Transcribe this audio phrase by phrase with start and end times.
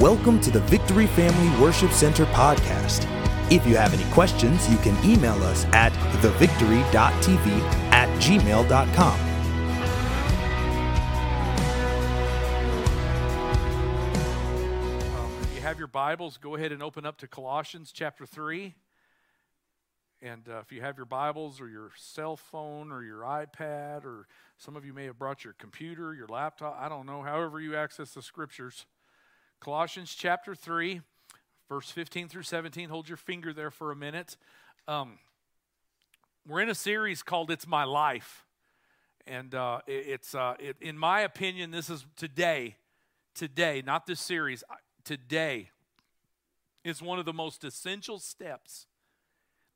[0.00, 3.06] Welcome to the Victory Family Worship Center podcast.
[3.52, 7.60] If you have any questions, you can email us at thevictory.tv
[7.92, 9.20] at gmail.com.
[15.16, 18.74] Um, if you have your Bibles, go ahead and open up to Colossians chapter 3.
[20.20, 24.26] And uh, if you have your Bibles or your cell phone or your iPad, or
[24.58, 27.76] some of you may have brought your computer, your laptop, I don't know, however you
[27.76, 28.86] access the scriptures,
[29.64, 31.00] Colossians chapter 3,
[31.70, 32.90] verse 15 through 17.
[32.90, 34.36] Hold your finger there for a minute.
[34.86, 35.18] Um,
[36.46, 38.44] we're in a series called It's My Life.
[39.26, 42.76] And uh, it, it's, uh, it, in my opinion, this is today,
[43.34, 44.62] today, not this series,
[45.02, 45.70] today
[46.84, 48.86] is one of the most essential steps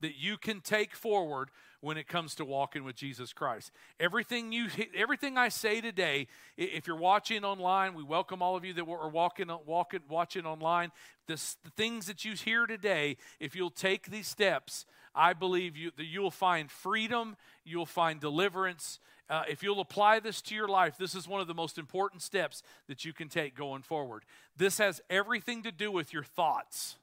[0.03, 1.49] that you can take forward
[1.81, 3.71] when it comes to walking with Jesus Christ.
[4.01, 8.73] Everything you everything I say today, if you're watching online, we welcome all of you
[8.75, 10.91] that are walking walking watching online.
[11.27, 15.93] This, the things that you hear today, if you'll take these steps, I believe you
[15.97, 18.99] that you'll find freedom, you'll find deliverance.
[19.31, 22.23] Uh, if you'll apply this to your life, this is one of the most important
[22.23, 24.25] steps that you can take going forward.
[24.57, 26.97] This has everything to do with your thoughts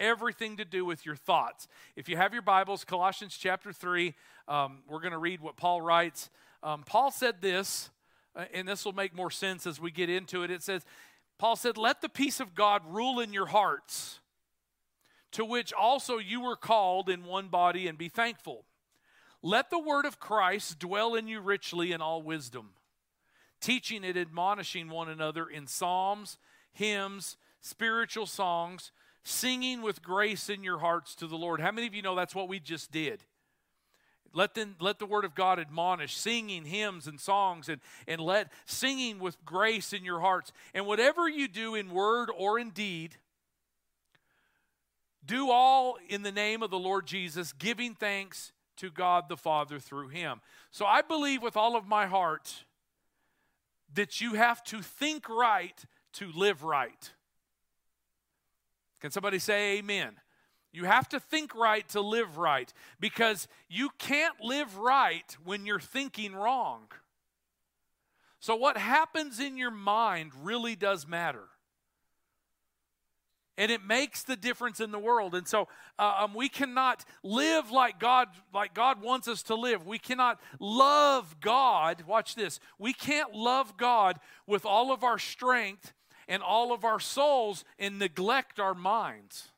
[0.00, 1.68] everything to do with your thoughts.
[1.94, 4.14] If you have your Bibles, Colossians chapter 3,
[4.48, 6.30] um, we're going to read what Paul writes.
[6.62, 7.90] Um, Paul said this,
[8.34, 10.50] uh, and this will make more sense as we get into it.
[10.50, 10.84] It says,
[11.38, 14.20] Paul said, Let the peace of God rule in your hearts,
[15.32, 18.64] to which also you were called in one body, and be thankful.
[19.42, 22.70] Let the word of Christ dwell in you richly in all wisdom,
[23.60, 26.38] teaching and admonishing one another in psalms,
[26.72, 28.92] hymns, spiritual songs
[29.26, 31.60] singing with grace in your hearts to the Lord.
[31.60, 33.24] How many of you know that's what we just did?
[34.32, 38.52] Let, them, let the word of God admonish, singing hymns and songs, and, and let
[38.66, 40.52] singing with grace in your hearts.
[40.74, 43.16] And whatever you do in word or in deed,
[45.24, 49.80] do all in the name of the Lord Jesus, giving thanks to God the Father
[49.80, 50.40] through him.
[50.70, 52.64] So I believe with all of my heart
[53.92, 57.10] that you have to think right to live right.
[59.00, 60.16] Can somebody say amen?
[60.72, 65.80] You have to think right to live right because you can't live right when you're
[65.80, 66.88] thinking wrong.
[68.40, 71.48] So, what happens in your mind really does matter.
[73.58, 75.34] And it makes the difference in the world.
[75.34, 75.68] And so
[75.98, 79.86] uh, um, we cannot live like God, like God wants us to live.
[79.86, 82.04] We cannot love God.
[82.06, 82.60] Watch this.
[82.78, 85.94] We can't love God with all of our strength
[86.28, 89.48] and all of our souls and neglect our minds.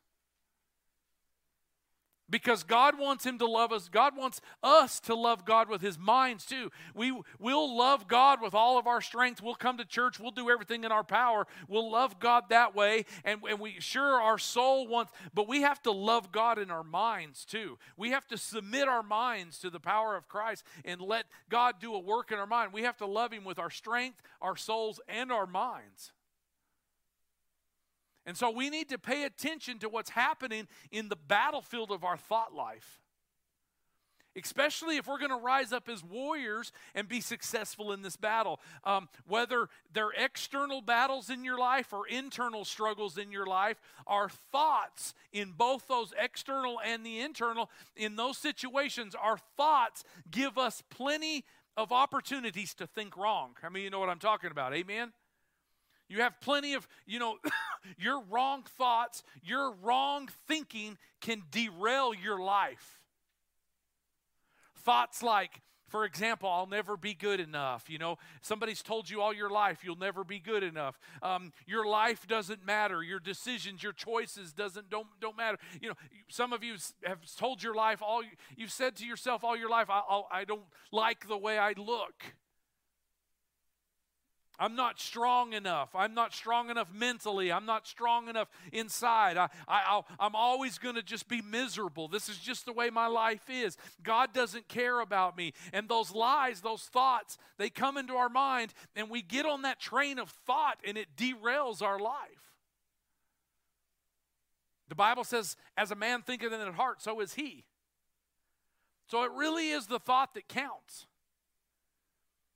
[2.31, 3.89] Because God wants him to love us.
[3.89, 6.71] God wants us to love God with his minds too.
[6.95, 9.43] We will love God with all of our strength.
[9.43, 10.21] We'll come to church.
[10.21, 11.47] We'll do everything in our power.
[11.69, 13.07] We'll love God that way.
[13.25, 16.85] And, and we sure our soul wants, but we have to love God in our
[16.85, 17.79] minds too.
[17.97, 21.95] We have to submit our minds to the power of Christ and let God do
[21.95, 22.75] a work in our mind.
[22.75, 26.13] We have to love him with our strength, our souls, and our minds.
[28.29, 32.19] And so we need to pay attention to what's happening in the battlefield of our
[32.19, 33.01] thought life.
[34.37, 38.61] Especially if we're going to rise up as warriors and be successful in this battle.
[38.85, 44.29] Um, whether they're external battles in your life or internal struggles in your life, our
[44.29, 50.83] thoughts in both those external and the internal, in those situations, our thoughts give us
[50.91, 51.47] plenty
[51.79, 53.57] of opportunities to think wrong.
[53.63, 54.75] I mean, you know what I'm talking about.
[54.75, 55.15] Amen?
[56.09, 57.37] You have plenty of, you know,
[57.99, 62.99] your wrong thoughts, your wrong thinking can derail your life.
[64.75, 67.89] Thoughts like, for example, I'll never be good enough.
[67.89, 70.99] You know, somebody's told you all your life you'll never be good enough.
[71.23, 73.03] Um, your life doesn't matter.
[73.03, 75.59] Your decisions, your choices doesn't don't don't matter.
[75.81, 75.95] You know,
[76.29, 78.23] some of you have told your life all.
[78.57, 81.73] You've said to yourself all your life, I, I'll, I don't like the way I
[81.77, 82.23] look.
[84.59, 85.91] I'm not strong enough.
[85.95, 87.53] I'm not strong enough mentally.
[87.53, 89.37] I'm not strong enough inside.
[89.37, 92.09] I, I, I'm always going to just be miserable.
[92.09, 93.77] This is just the way my life is.
[94.03, 95.53] God doesn't care about me.
[95.73, 99.81] And those lies, those thoughts, they come into our mind, and we get on that
[99.81, 102.17] train of thought, and it derails our life.
[104.89, 107.65] The Bible says, as a man thinketh in his heart, so is he.
[109.07, 111.08] So it really is the thought that counts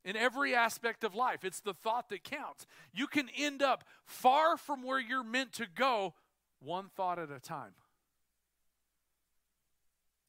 [0.04, 1.44] in every aspect of life.
[1.44, 2.66] It's the thought that counts.
[2.92, 6.14] You can end up far from where you're meant to go,
[6.60, 7.72] one thought at a time.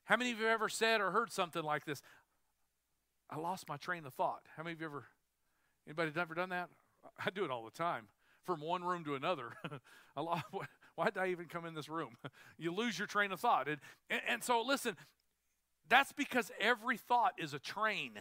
[0.05, 2.01] How many of you have ever said or heard something like this?
[3.29, 4.41] I lost my train of thought.
[4.55, 5.05] How many of you ever,
[5.87, 6.69] anybody ever done that?
[7.17, 8.07] I do it all the time.
[8.45, 9.53] from one room to another.
[10.15, 10.43] I lost,
[10.95, 12.17] why did I even come in this room?
[12.57, 13.67] you lose your train of thought.
[13.67, 13.79] And,
[14.09, 14.95] and, and so, listen,
[15.89, 18.11] that's because every thought is a train.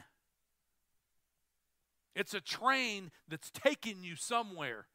[2.14, 4.86] It's a train that's taking you somewhere.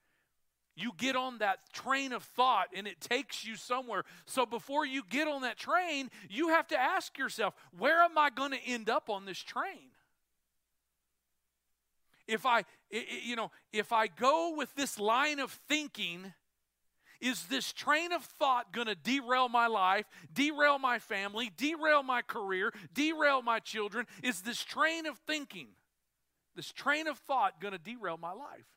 [0.76, 4.04] You get on that train of thought and it takes you somewhere.
[4.26, 8.30] So before you get on that train, you have to ask yourself, where am I
[8.30, 9.90] going to end up on this train?
[12.28, 16.34] If I you know, if I go with this line of thinking,
[17.20, 22.22] is this train of thought going to derail my life, derail my family, derail my
[22.22, 24.06] career, derail my children?
[24.22, 25.70] Is this train of thinking,
[26.58, 28.68] this train of thought going to derail my life?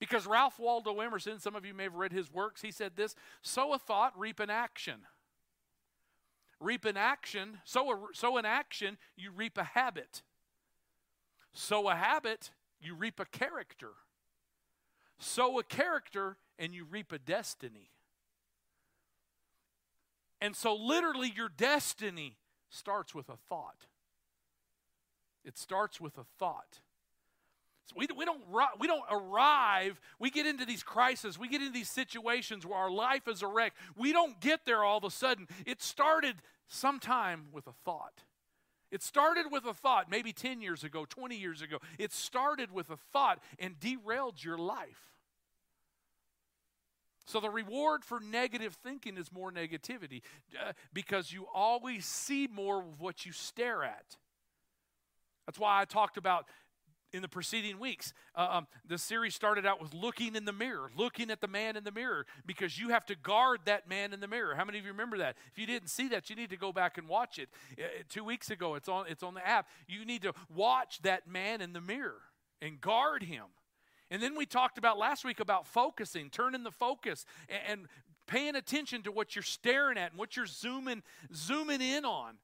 [0.00, 3.14] Because Ralph Waldo Emerson, some of you may have read his works, he said this
[3.42, 5.02] sow a thought, reap an action.
[6.58, 10.22] Reap an action, sow, a, sow an action, you reap a habit.
[11.52, 12.50] Sow a habit,
[12.80, 13.90] you reap a character.
[15.18, 17.90] Sow a character, and you reap a destiny.
[20.40, 22.38] And so, literally, your destiny
[22.70, 23.86] starts with a thought.
[25.44, 26.80] It starts with a thought.
[27.86, 28.40] So we, we, don't,
[28.78, 32.90] we don't arrive, we get into these crises, we get into these situations where our
[32.90, 33.74] life is a wreck.
[33.96, 35.48] We don't get there all of a sudden.
[35.66, 36.36] It started
[36.68, 38.22] sometime with a thought.
[38.90, 41.78] It started with a thought, maybe 10 years ago, 20 years ago.
[41.98, 45.10] It started with a thought and derailed your life.
[47.26, 50.22] So, the reward for negative thinking is more negativity
[50.60, 54.16] uh, because you always see more of what you stare at.
[55.46, 56.46] That's why I talked about
[57.12, 58.12] in the preceding weeks.
[58.34, 61.76] Uh, um, the series started out with looking in the mirror, looking at the man
[61.76, 64.54] in the mirror, because you have to guard that man in the mirror.
[64.54, 65.36] How many of you remember that?
[65.50, 67.48] If you didn't see that, you need to go back and watch it.
[67.78, 69.68] Uh, two weeks ago, it's on, it's on the app.
[69.88, 72.20] You need to watch that man in the mirror
[72.62, 73.44] and guard him.
[74.10, 77.88] And then we talked about last week about focusing, turning the focus and, and
[78.26, 81.02] paying attention to what you're staring at and what you're zooming
[81.34, 82.34] zooming in on.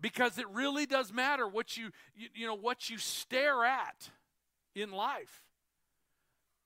[0.00, 4.10] Because it really does matter what you, you, you know what you stare at
[4.74, 5.42] in life.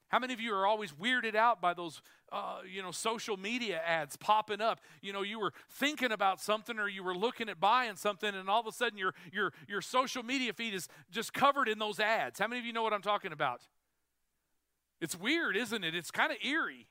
[0.08, 2.00] How many of you are always weirded out by those,
[2.32, 4.80] uh, you know, social media ads popping up?
[5.02, 8.48] You know, you were thinking about something or you were looking at buying something, and
[8.48, 12.00] all of a sudden your your your social media feed is just covered in those
[12.00, 12.38] ads.
[12.38, 13.60] How many of you know what I'm talking about?
[15.00, 15.94] It's weird, isn't it?
[15.94, 16.88] It's kind of eerie.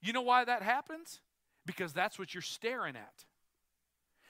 [0.00, 1.20] You know why that happens?
[1.66, 3.24] Because that's what you're staring at.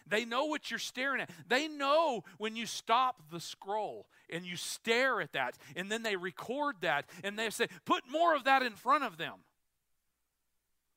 [0.08, 1.30] They know what you're staring at.
[1.48, 6.16] They know when you stop the scroll and you stare at that, and then they
[6.16, 9.34] record that, and they say, put more of that in front of them.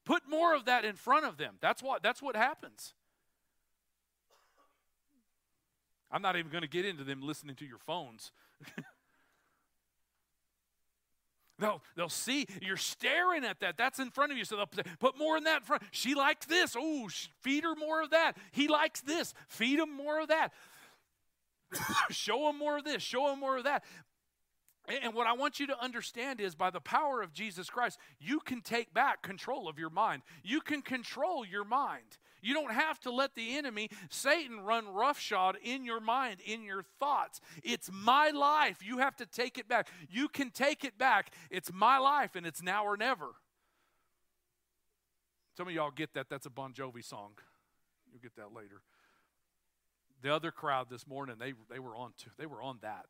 [0.06, 1.56] Put more of that in front of them.
[1.62, 2.94] That's what, that's what happens.
[6.12, 8.31] I'm not even going to get into them listening to your phones.
[11.62, 13.78] They'll, they'll see you're staring at that.
[13.78, 14.46] That's in front of you.
[14.46, 15.84] So they'll put more in that in front.
[15.92, 16.75] She likes this.
[16.78, 17.08] Oh,
[17.40, 18.34] feed her more of that.
[18.52, 19.36] He likes this.
[19.48, 20.52] Feed him more of that.
[22.10, 23.04] show him more of this.
[23.04, 23.84] Show him more of that.
[25.04, 28.40] And what I want you to understand is by the power of Jesus Christ, you
[28.40, 30.24] can take back control of your mind.
[30.44, 32.18] You can control your mind.
[32.42, 36.84] You don't have to let the enemy, Satan, run roughshod in your mind, in your
[37.00, 37.40] thoughts.
[37.64, 38.80] It's my life.
[38.84, 39.88] You have to take it back.
[40.10, 41.34] You can take it back.
[41.50, 43.27] It's my life, and it's now or never.
[45.56, 46.27] Some of y'all get that.
[46.30, 47.34] That's a Bon Jovi song.
[48.12, 48.82] You'll get that later.
[50.22, 53.06] The other crowd this morning, they, they were on to, they were on that.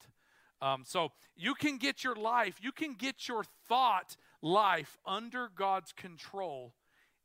[0.62, 5.92] Um, so you can get your life, you can get your thought life under God's
[5.92, 6.74] control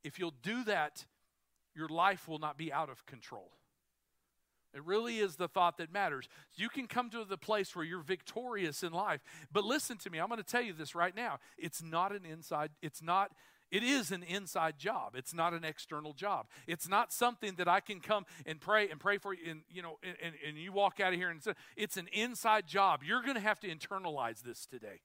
[0.02, 1.04] if you'll do that
[1.76, 3.50] your life will not be out of control.
[4.75, 6.28] It really is the thought that matters.
[6.54, 9.23] You can come to the place where you're victorious in life.
[9.52, 11.38] But listen to me, I'm going to tell you this right now.
[11.56, 13.33] It's not an inside, it's not,
[13.71, 15.14] it is an inside job.
[15.16, 16.47] It's not an external job.
[16.66, 19.83] It's not something that I can come and pray and pray for you and you
[19.83, 23.00] know and, and you walk out of here and say, it's an inside job.
[23.02, 25.00] You're going to have to internalize this today.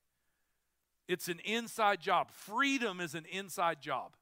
[1.07, 2.29] It's an inside job.
[2.31, 4.15] Freedom is an inside job.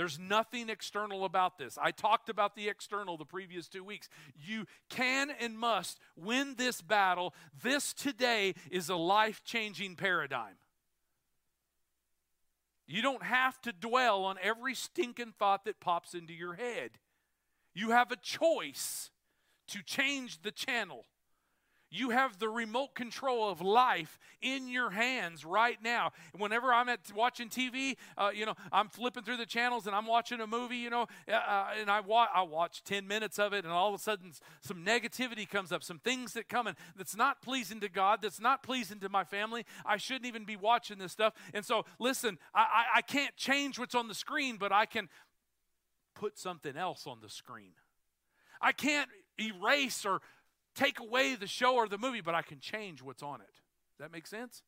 [0.00, 1.76] There's nothing external about this.
[1.76, 4.08] I talked about the external the previous two weeks.
[4.34, 7.34] You can and must win this battle.
[7.62, 10.54] This today is a life changing paradigm.
[12.86, 16.92] You don't have to dwell on every stinking thought that pops into your head.
[17.74, 19.10] You have a choice
[19.68, 21.04] to change the channel.
[21.90, 26.12] You have the remote control of life in your hands right now.
[26.36, 30.06] Whenever I'm at watching TV, uh, you know, I'm flipping through the channels and I'm
[30.06, 33.52] watching a movie, you know, uh, uh and I, wa- I watch 10 minutes of
[33.52, 36.76] it, and all of a sudden some negativity comes up, some things that come in
[36.96, 39.64] that's not pleasing to God, that's not pleasing to my family.
[39.84, 41.34] I shouldn't even be watching this stuff.
[41.52, 45.08] And so, listen, I, I, I can't change what's on the screen, but I can
[46.14, 47.72] put something else on the screen.
[48.60, 49.08] I can't
[49.40, 50.20] erase or
[50.74, 53.46] take away the show or the movie, but I can change what's on it.
[53.46, 54.62] Does that make sense?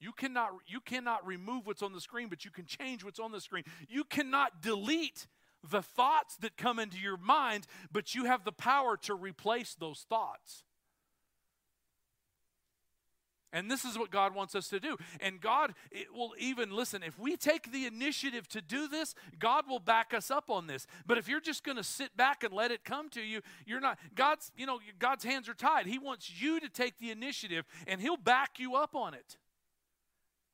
[0.00, 3.32] You cannot, you cannot remove what's on the screen, but you can change what's on
[3.32, 3.64] the screen.
[3.88, 5.26] You cannot delete
[5.68, 10.06] the thoughts that come into your mind, but you have the power to replace those
[10.08, 10.62] thoughts.
[13.52, 14.96] And this is what God wants us to do.
[15.20, 15.74] And God
[16.14, 20.30] will even, listen, if we take the initiative to do this, God will back us
[20.30, 20.86] up on this.
[21.06, 23.80] But if you're just going to sit back and let it come to you, you're
[23.80, 25.86] not, God's, you know, God's hands are tied.
[25.86, 29.38] He wants you to take the initiative and He'll back you up on it.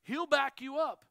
[0.03, 1.03] He'll back you up.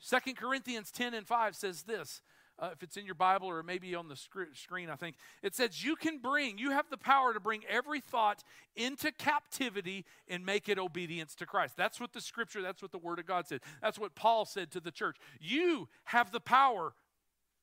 [0.00, 2.22] Second Corinthians 10 and 5 says this
[2.60, 5.16] uh, if it's in your Bible or maybe on the screen, I think.
[5.42, 8.44] It says, You can bring, you have the power to bring every thought
[8.76, 11.76] into captivity and make it obedience to Christ.
[11.76, 13.60] That's what the scripture, that's what the Word of God said.
[13.80, 15.16] That's what Paul said to the church.
[15.40, 16.92] You have the power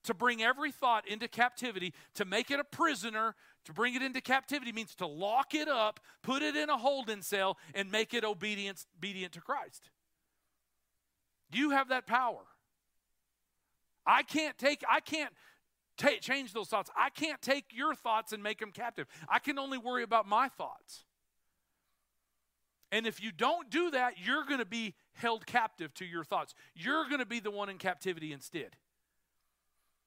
[0.03, 3.35] to bring every thought into captivity, to make it a prisoner,
[3.65, 7.21] to bring it into captivity means to lock it up, put it in a holding
[7.21, 9.89] cell, and make it obedient, obedient to Christ.
[11.51, 12.41] You have that power.
[14.07, 15.33] I can't take, I can't
[15.97, 16.89] t- change those thoughts.
[16.95, 19.05] I can't take your thoughts and make them captive.
[19.27, 21.03] I can only worry about my thoughts.
[22.91, 26.55] And if you don't do that, you're going to be held captive to your thoughts.
[26.73, 28.77] You're going to be the one in captivity instead.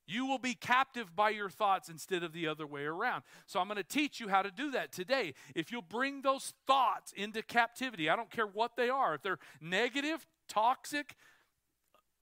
[0.06, 3.22] You will be captive by your thoughts instead of the other way around.
[3.46, 5.34] So I'm going to teach you how to do that today.
[5.54, 9.38] If you'll bring those thoughts into captivity, I don't care what they are, if they're
[9.60, 11.14] negative, toxic,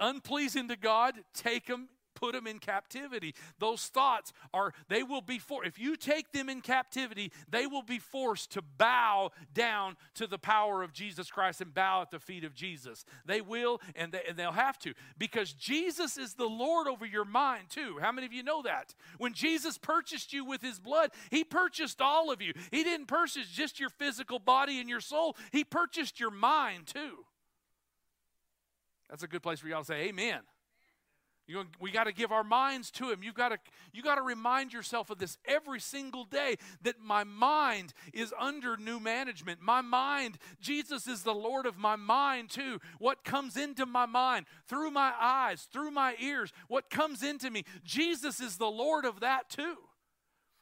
[0.00, 1.88] unpleasing to God, take them
[2.18, 3.34] put them in captivity.
[3.58, 7.82] Those thoughts are, they will be for, if you take them in captivity, they will
[7.82, 12.18] be forced to bow down to the power of Jesus Christ and bow at the
[12.18, 13.04] feet of Jesus.
[13.24, 17.24] They will and, they, and they'll have to because Jesus is the Lord over your
[17.24, 17.98] mind too.
[18.00, 18.94] How many of you know that?
[19.18, 22.52] When Jesus purchased you with his blood, he purchased all of you.
[22.72, 27.24] He didn't purchase just your physical body and your soul, he purchased your mind too.
[29.08, 30.40] That's a good place for y'all to say amen.
[31.48, 33.22] You we got to give our minds to him.
[33.22, 33.58] You've got to,
[33.94, 38.76] you got to remind yourself of this every single day that my mind is under
[38.76, 39.62] new management.
[39.62, 42.80] My mind, Jesus is the Lord of my mind too.
[42.98, 47.64] What comes into my mind, through my eyes, through my ears, what comes into me,
[47.82, 49.76] Jesus is the Lord of that too.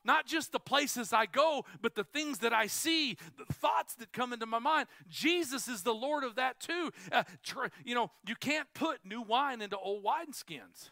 [0.06, 4.12] Not just the places I go, but the things that I see, the thoughts that
[4.12, 4.86] come into my mind.
[5.08, 6.92] Jesus is the Lord of that too.
[7.10, 10.90] Uh, tr- you know, you can't put new wine into old wineskins.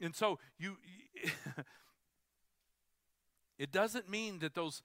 [0.00, 0.78] And so you,
[3.58, 4.82] it doesn't mean that those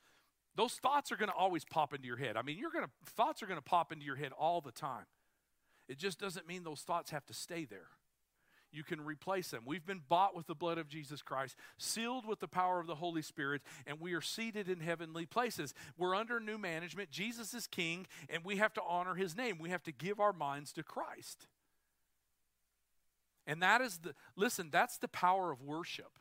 [0.55, 2.37] those thoughts are going to always pop into your head.
[2.37, 4.71] I mean, you're going to thoughts are going to pop into your head all the
[4.71, 5.05] time.
[5.87, 7.87] It just doesn't mean those thoughts have to stay there
[8.71, 9.63] you can replace them.
[9.65, 12.95] We've been bought with the blood of Jesus Christ, sealed with the power of the
[12.95, 15.73] Holy Spirit, and we are seated in heavenly places.
[15.97, 17.09] We're under new management.
[17.11, 19.57] Jesus is king, and we have to honor his name.
[19.59, 21.47] We have to give our minds to Christ.
[23.47, 26.19] And that is the, listen, that's the power of worship.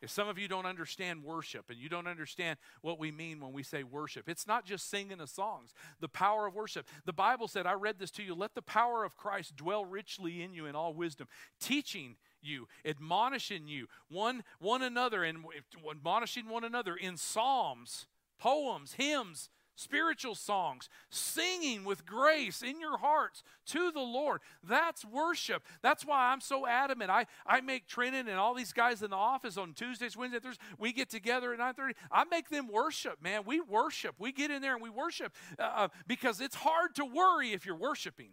[0.00, 3.52] If some of you don't understand worship and you don't understand what we mean when
[3.52, 5.74] we say worship, it's not just singing the songs.
[6.00, 6.86] The power of worship.
[7.04, 10.42] The Bible said, I read this to you, let the power of Christ dwell richly
[10.42, 11.26] in you in all wisdom,
[11.60, 15.44] teaching you, admonishing you, one, one another, and
[15.90, 18.06] admonishing one another in psalms,
[18.38, 24.40] poems, hymns, spiritual songs, singing with grace in your hearts to the Lord.
[24.62, 25.62] That's worship.
[25.82, 27.10] That's why I'm so adamant.
[27.10, 30.64] I, I make Trenton and all these guys in the office on Tuesdays, Wednesdays, Thursdays,
[30.78, 31.92] we get together at 9.30.
[32.10, 33.42] I make them worship, man.
[33.46, 34.16] We worship.
[34.18, 37.64] We get in there and we worship uh, uh because it's hard to worry if
[37.64, 38.30] you're worshiping.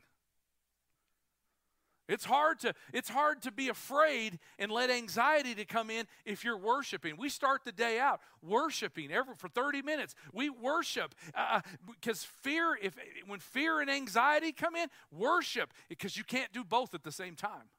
[2.07, 6.43] It's hard to it's hard to be afraid and let anxiety to come in if
[6.43, 7.15] you're worshiping.
[7.17, 10.13] We start the day out worshiping every for 30 minutes.
[10.31, 12.95] We worship uh, because uh, fear if
[13.25, 17.35] when fear and anxiety come in, worship because you can't do both at the same
[17.35, 17.69] time.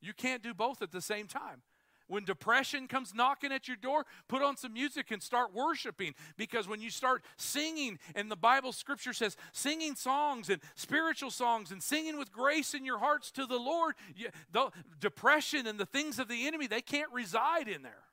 [0.00, 1.62] You can't do both at the same time.
[2.06, 6.14] When depression comes knocking at your door, put on some music and start worshiping.
[6.36, 11.70] Because when you start singing, and the Bible scripture says, singing songs and spiritual songs
[11.70, 14.70] and singing with grace in your hearts to the Lord, you, the
[15.00, 18.04] depression and the things of the enemy, they can't reside in there.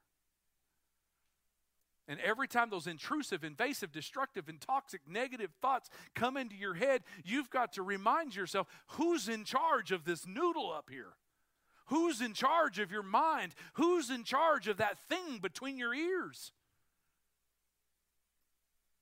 [2.08, 7.04] And every time those intrusive, invasive, destructive, and toxic negative thoughts come into your head,
[7.24, 11.14] you've got to remind yourself who's in charge of this noodle up here?
[11.88, 13.54] Who's in charge of your mind?
[13.74, 16.52] Who's in charge of that thing between your ears?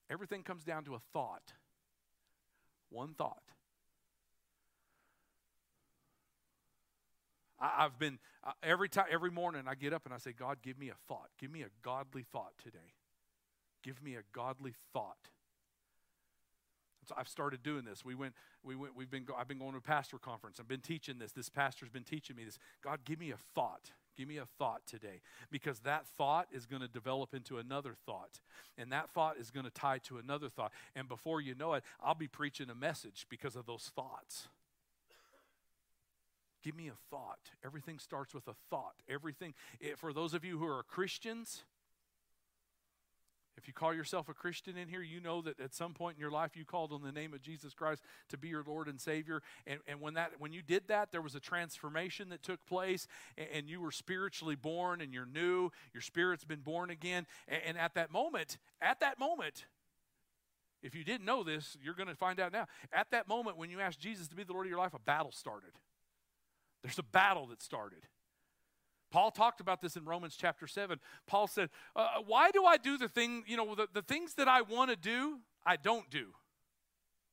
[0.10, 1.54] Everything comes down to a thought.
[2.90, 3.44] One thought.
[7.60, 8.20] I, have been
[8.64, 11.30] every time, every morning I get up and I say, God, give me a thought.
[11.40, 12.96] Give me a godly thought today.
[13.84, 15.18] Give me a godly thought.
[17.18, 18.04] I've started doing this.
[18.04, 20.60] We went, we went, we've been, I've been going to a pastor conference.
[20.60, 21.32] I've been teaching this.
[21.32, 22.58] This pastor's been teaching me this.
[22.84, 23.92] God, give me a thought.
[24.18, 25.22] Give me a thought today.
[25.50, 28.42] Because that thought is going to develop into another thought.
[28.78, 30.74] And that thought is going to tie to another thought.
[30.96, 34.50] And before you know it, I'll be preaching a message because of those thoughts.
[36.62, 37.40] Give me a thought.
[37.64, 38.96] Everything starts with a thought.
[39.08, 41.64] Everything, it, for those of you who are Christians,
[43.60, 46.22] if you call yourself a Christian in here, you know that at some point in
[46.22, 49.00] your life you called on the name of Jesus Christ to be your Lord and
[49.00, 49.42] Savior.
[49.68, 53.06] And, and when, that, when you did that, there was a transformation that took place,
[53.38, 55.72] and, and you were spiritually born, and you're new.
[55.94, 57.28] Your spirit's been born again.
[57.50, 59.66] And, and at that moment, at that moment,
[60.82, 62.66] if you didn't know this, you're going to find out now.
[62.94, 65.00] At that moment, when you asked Jesus to be the Lord of your life, a
[65.00, 65.72] battle started.
[66.82, 68.04] There's a battle that started.
[69.12, 71.00] Paul talked about this in Romans chapter 7.
[71.28, 74.48] Paul said, uh, Why do I do the thing, you know, the, the things that
[74.48, 76.28] I want to do, I don't do?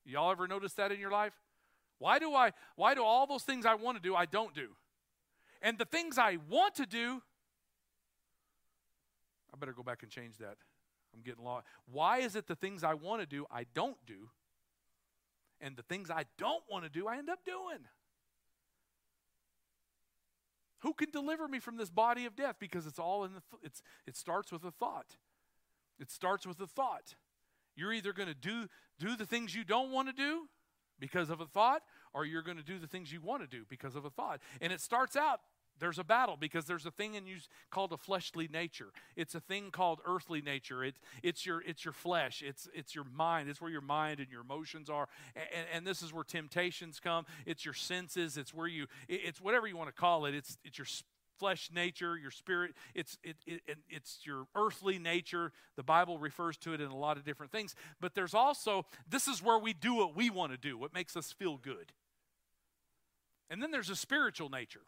[0.04, 1.34] Y'all ever notice that in your life?
[1.98, 4.68] Why do I, why do all those things I want to do, I don't do?
[5.62, 7.22] And the things I want to do,
[9.52, 10.56] I better go back and change that.
[11.14, 11.66] I'm getting lost.
[11.90, 14.28] Why is it the things I want to do, I don't do?
[15.60, 17.80] And the things I don't want to do, I end up doing?
[20.86, 22.58] Who can deliver me from this body of death?
[22.60, 25.16] Because it's all in the, th- it's, it starts with a thought.
[25.98, 27.16] It starts with a thought.
[27.74, 30.48] You're either going to do, do the things you don't want to do
[31.00, 31.82] because of a thought,
[32.14, 34.38] or you're going to do the things you want to do because of a thought.
[34.60, 35.40] And it starts out
[35.78, 37.36] there's a battle because there's a thing in you
[37.70, 38.88] called a fleshly nature.
[39.16, 40.84] It's a thing called earthly nature.
[40.84, 42.42] It, it's your it's your flesh.
[42.44, 43.48] It's it's your mind.
[43.48, 45.08] It's where your mind and your emotions are.
[45.34, 47.26] And, and this is where temptations come.
[47.44, 48.36] It's your senses.
[48.36, 50.34] It's where you it's whatever you want to call it.
[50.34, 50.86] It's it's your
[51.38, 52.72] flesh nature, your spirit.
[52.94, 55.52] It's it, it it's your earthly nature.
[55.76, 57.74] The Bible refers to it in a lot of different things.
[58.00, 60.78] But there's also this is where we do what we want to do.
[60.78, 61.92] What makes us feel good.
[63.48, 64.80] And then there's a spiritual nature.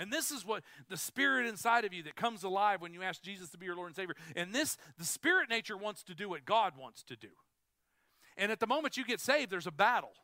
[0.00, 3.20] And this is what the spirit inside of you that comes alive when you ask
[3.20, 4.14] Jesus to be your Lord and Savior.
[4.34, 7.28] And this, the spirit nature wants to do what God wants to do.
[8.38, 10.14] And at the moment you get saved, there's a battle.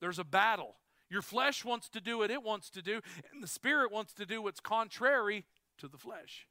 [0.00, 0.76] There's a battle.
[1.08, 3.00] Your flesh wants to do what it wants to do,
[3.32, 5.44] and the spirit wants to do what's contrary
[5.78, 6.46] to the flesh.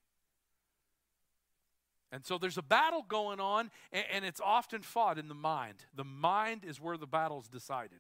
[2.12, 5.86] And so there's a battle going on, and, it's often fought in the mind.
[5.96, 8.00] The mind is where the battle's decided.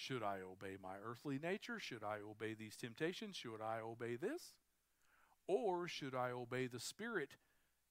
[0.00, 1.78] Should I obey my earthly nature?
[1.78, 3.36] Should I obey these temptations?
[3.36, 4.54] Should I obey this?
[5.46, 7.32] Or should I obey the spirit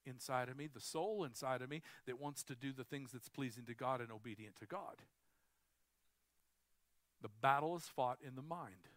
[0.08, 3.30] inside of me, the soul inside of me that wants to do the things that's
[3.30, 5.04] pleasing to God and obedient to God?
[7.22, 8.88] The battle is fought in the mind.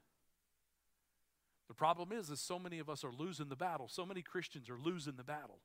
[1.68, 3.88] The problem is, is so many of us are losing the battle.
[3.88, 5.58] So many Christians are losing the battle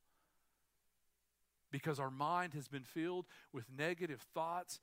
[1.71, 4.81] because our mind has been filled with negative thoughts,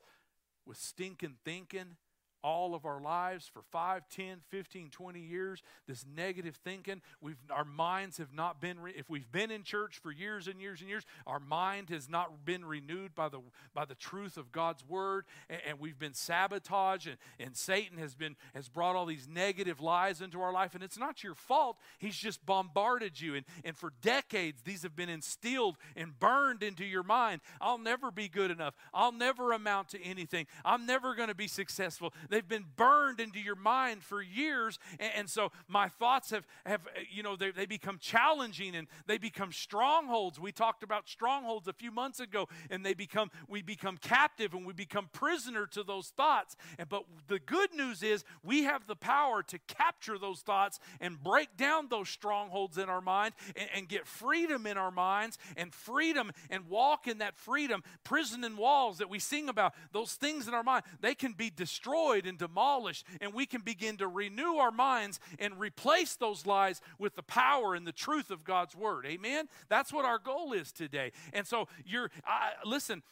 [0.65, 1.97] with stinking thinking,
[2.45, 7.01] all of our lives for 5, 10, 15, 20 years, this negative thinking.
[7.19, 10.61] We've, our minds have not been, re- if we've been in church for years and
[10.61, 13.39] years and years, our mind has not been renewed by the,
[13.73, 18.13] by the truth of God's word, and, and we've been sabotaged, and, and Satan has,
[18.13, 21.77] been, has brought all these negative lies into our life, and it's not your fault.
[21.97, 26.85] He's just bombarded you, and, and for decades, these have been instilled and burned into
[26.85, 27.41] your mind.
[27.59, 28.75] I'll never be good enough.
[28.93, 30.45] I'll never amount to anything.
[30.63, 32.13] I'm never going to be successful.
[32.35, 34.77] They've been burned into your mind for years.
[34.99, 39.17] And, and so my thoughts have, have you know, they, they become challenging and they
[39.17, 40.37] become strongholds.
[40.37, 44.65] We talked about strongholds a few months ago, and they become, we become captive and
[44.65, 46.57] we become prisoner to those thoughts.
[46.77, 51.23] And, but the good news is we have the power to capture those thoughts and
[51.23, 55.73] break down those strongholds in our mind and, and get freedom in our minds and
[55.73, 57.81] freedom and walk in that freedom.
[58.03, 61.49] Prison and walls that we sing about, those things in our mind, they can be
[61.49, 66.81] destroyed and demolished, and we can begin to renew our minds and replace those lies
[66.97, 69.05] with the power and the truth of God's word.
[69.05, 69.49] Amen?
[69.69, 71.11] That's what our goal is today.
[71.33, 73.03] And so you're, I, listen,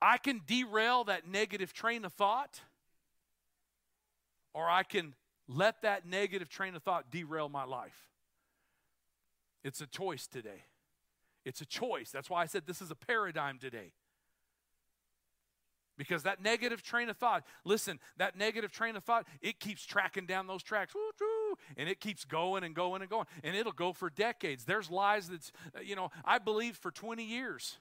[0.00, 2.60] I can derail that negative train of thought,
[4.52, 5.14] or I can
[5.48, 8.08] let that negative train of thought derail my life.
[9.62, 10.64] It's a choice today.
[11.44, 12.10] It's a choice.
[12.10, 13.92] That's why I said this is a paradigm today.
[15.96, 20.26] Because that negative train of thought, listen, that negative train of thought, it keeps tracking
[20.26, 20.94] down those tracks,
[21.76, 24.64] and it keeps going and going and going, and it'll go for decades.
[24.64, 27.78] There's lies that's, uh, you know, I believed for 20 years.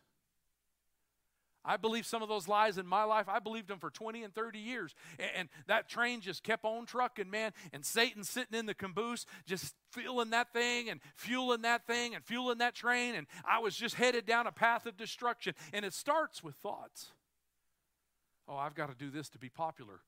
[1.65, 3.28] I believed some of those lies in my life.
[3.28, 4.93] I believed them for 20 and 30 years.
[5.17, 7.54] And, and, that train just kept on trucking, man.
[7.73, 12.23] And Satan sitting in the caboose, just feeling that thing and fueling that thing and
[12.23, 13.15] fueling that train.
[13.15, 15.56] And I was just headed down a path of destruction.
[15.73, 17.12] And it starts with thoughts.
[18.48, 20.02] Oh, I've got to do this to be popular.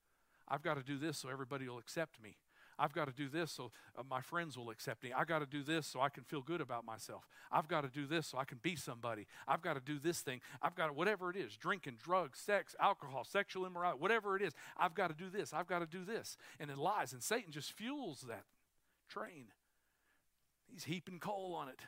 [0.48, 2.38] I've got to do this so everybody will accept me.
[2.80, 5.12] I've got to do this so uh, my friends will accept me.
[5.12, 7.28] I've got to do this so I can feel good about myself.
[7.52, 9.26] I've got to do this so I can be somebody.
[9.48, 10.42] I've got to do this thing.
[10.62, 14.54] I've got to, whatever it is drinking, drugs, sex, alcohol, sexual immorality, whatever it is.
[14.78, 15.54] I've got to do this.
[15.54, 16.38] I've got to do this.
[16.60, 17.14] And it lies.
[17.14, 18.44] And Satan just fuels that
[19.10, 19.46] train.
[20.72, 21.82] He's heaping coal on it.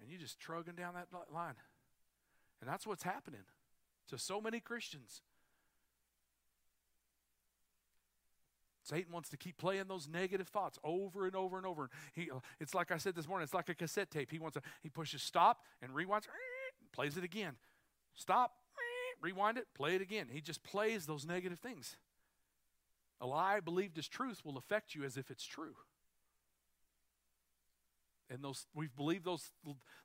[0.00, 1.54] And you're just trugging down that line.
[2.60, 3.42] And that's what's happening
[4.08, 5.22] to so many Christians.
[8.82, 11.90] Satan wants to keep playing those negative thoughts over and over and over.
[12.14, 14.30] He, uh, it's like I said this morning, it's like a cassette tape.
[14.30, 16.28] He wants to, he pushes stop and rewinds,
[16.80, 17.54] and plays it again.
[18.14, 18.52] Stop,
[19.20, 20.28] rewind it, play it again.
[20.30, 21.96] He just plays those negative things.
[23.20, 25.74] A lie believed as truth will affect you as if it's true
[28.30, 29.50] and those we've believed those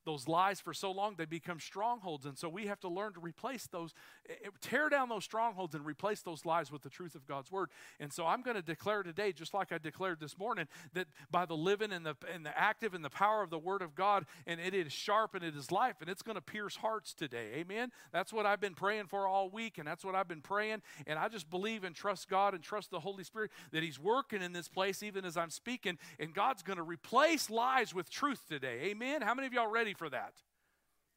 [0.05, 2.25] those lies for so long they become strongholds.
[2.25, 3.93] And so we have to learn to replace those
[4.29, 7.51] eh, eh, tear down those strongholds and replace those lies with the truth of god's
[7.51, 7.69] word.
[7.99, 11.45] And so i'm going to declare today just like i declared this morning that by
[11.45, 14.25] the living and the and the active and the power of the word of god
[14.47, 17.49] and it is sharp and it is life and it's going to pierce hearts today.
[17.55, 17.91] Amen?
[18.12, 20.81] That's what i've been praying for all week and that's what i've been praying.
[21.07, 24.41] And i just believe and trust god and trust the holy spirit that he's working
[24.41, 28.43] in this place even as i'm speaking and god's going to replace lies with truth
[28.47, 28.80] today.
[28.84, 29.21] Amen?
[29.21, 30.34] How many of y'all ready for that?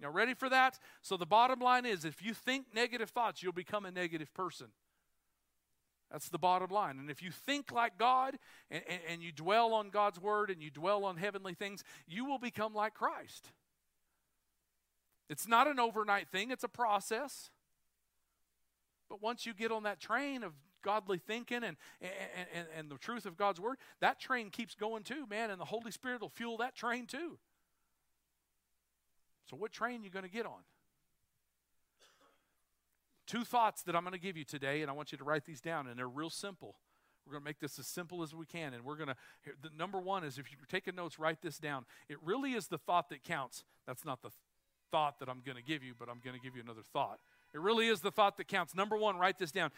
[0.01, 0.79] Y'all ready for that?
[1.03, 4.69] So the bottom line is if you think negative thoughts, you'll become a negative person.
[6.11, 6.99] That's the bottom line.
[6.99, 8.39] And if you think like God
[8.71, 12.25] and, and, and, you dwell on God's word and you dwell on heavenly things, you
[12.25, 13.51] will become like Christ.
[15.29, 17.51] It's not an overnight thing, it's a process.
[19.09, 20.53] But once you get on that train of
[20.85, 22.11] godly thinking and, and,
[22.55, 25.65] and, and the truth of God's word, that train keeps going too, man, and the
[25.65, 27.39] Holy Spirit will fuel that train too.
[29.51, 30.63] So, what train you going to get on?
[33.27, 35.47] Two thoughts that I'm going to give you today, and I want you to write
[35.47, 36.77] these down, and they're real simple.
[37.27, 38.75] We're going to make this as simple as we can.
[38.75, 39.17] And we're going to,
[39.63, 41.87] the number one is if you're taking notes, write this down.
[42.09, 43.65] It really is the thought that counts.
[43.87, 44.31] That's not the
[44.91, 47.19] thought that I'm going to give you, but I'm going to give you another thought.
[47.55, 48.75] It really is the thought that counts.
[48.75, 49.71] Number one, write this down.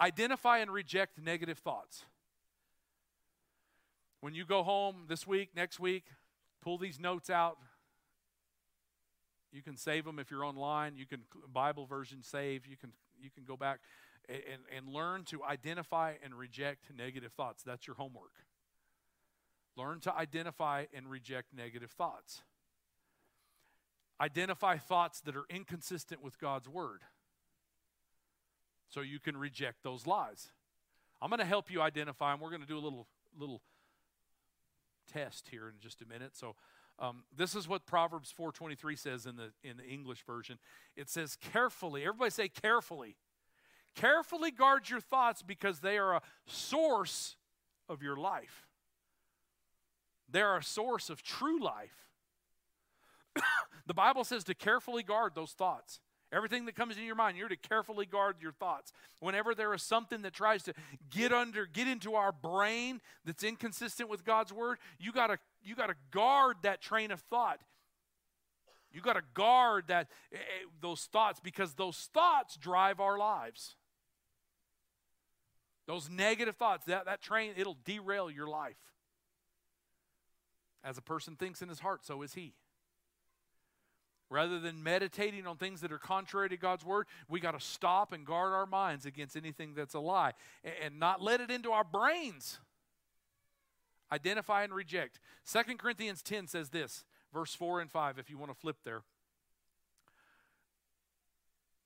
[0.00, 2.04] Identify and reject negative thoughts.
[4.20, 6.04] When you go home this week, next week,
[6.62, 7.58] pull these notes out.
[9.52, 10.96] You can save them if you're online.
[10.96, 12.66] You can Bible version save.
[12.66, 13.80] You can you can go back
[14.28, 17.62] and, and learn to identify and reject negative thoughts.
[17.62, 18.32] That's your homework.
[19.76, 22.42] Learn to identify and reject negative thoughts.
[24.20, 27.02] Identify thoughts that are inconsistent with God's word
[28.88, 30.52] so you can reject those lies.
[31.20, 32.40] I'm going to help you identify them.
[32.40, 33.06] We're going to do a little
[33.38, 33.60] little
[35.12, 36.36] test here in just a minute.
[36.36, 36.56] So
[36.98, 40.58] um, this is what Proverbs 4:23 says in the in the English version.
[40.96, 42.02] It says carefully.
[42.02, 43.16] Everybody say carefully.
[43.94, 47.36] Carefully guard your thoughts because they are a source
[47.88, 48.66] of your life.
[50.28, 52.06] They are a source of true life.
[53.86, 56.00] the Bible says to carefully guard those thoughts.
[56.32, 58.92] Everything that comes in your mind, you're to carefully guard your thoughts.
[59.20, 60.74] Whenever there is something that tries to
[61.08, 65.94] get under, get into our brain that's inconsistent with God's word, you gotta you gotta
[66.10, 67.60] guard that train of thought.
[68.92, 73.76] You gotta guard that eh, eh, those thoughts because those thoughts drive our lives.
[75.86, 78.76] Those negative thoughts, that, that train, it'll derail your life.
[80.82, 82.54] As a person thinks in his heart, so is he.
[84.28, 88.12] Rather than meditating on things that are contrary to God's word, we got to stop
[88.12, 90.32] and guard our minds against anything that's a lie
[90.82, 92.58] and not let it into our brains.
[94.10, 95.20] Identify and reject.
[95.44, 99.02] Second Corinthians 10 says this, verse 4 and 5, if you want to flip there.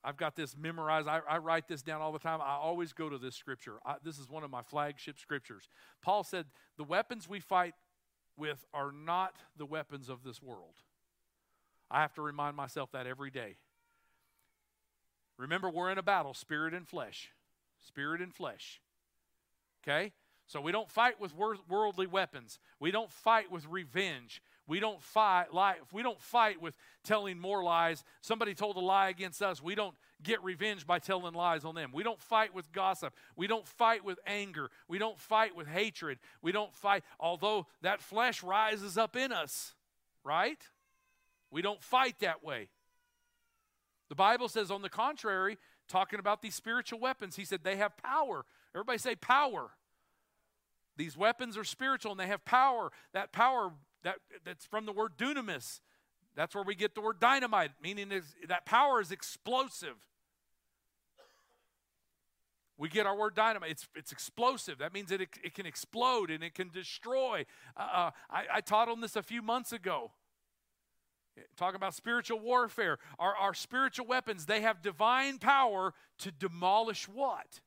[0.02, 1.08] I've got this memorized.
[1.08, 2.40] I, I, write this down all the time.
[2.40, 3.74] I always go to this scripture.
[3.84, 5.68] I, this is one of my flagship scriptures.
[6.00, 6.46] Paul said,
[6.78, 7.74] The weapons we fight
[8.36, 10.76] with are not the weapons of this world.
[11.90, 13.56] I have to remind myself that every day.
[15.36, 17.30] Remember, we're in a battle, spirit and flesh.
[17.80, 18.80] Spirit and flesh.
[19.82, 20.12] Okay?
[20.46, 22.58] So we don't fight with worldly weapons.
[22.78, 24.42] We don't fight with revenge.
[24.66, 25.76] We don't fight lie.
[25.92, 26.74] We don't fight with
[27.04, 31.34] telling more lies, somebody told a lie against us, we don't get revenge by telling
[31.34, 31.90] lies on them.
[31.92, 33.14] We don't fight with gossip.
[33.36, 34.70] We don't fight with anger.
[34.88, 36.18] We don't fight with hatred.
[36.42, 39.74] We don't fight, although that flesh rises up in us,
[40.24, 40.58] right?
[41.50, 42.68] We don't fight that way.
[44.08, 45.58] The Bible says, on the contrary,
[45.88, 48.44] talking about these spiritual weapons, he said they have power.
[48.74, 49.70] Everybody say power.
[50.96, 52.90] These weapons are spiritual and they have power.
[53.14, 55.80] That power that, that's from the word dunamis.
[56.36, 58.10] That's where we get the word dynamite, meaning
[58.48, 59.96] that power is explosive.
[62.78, 63.72] We get our word dynamite.
[63.72, 64.78] It's, it's explosive.
[64.78, 67.44] That means that it, it can explode and it can destroy.
[67.76, 70.12] Uh, uh, I, I taught on this a few months ago.
[71.56, 72.98] Talking about spiritual warfare.
[73.18, 77.60] Our, our spiritual weapons, they have divine power to demolish what?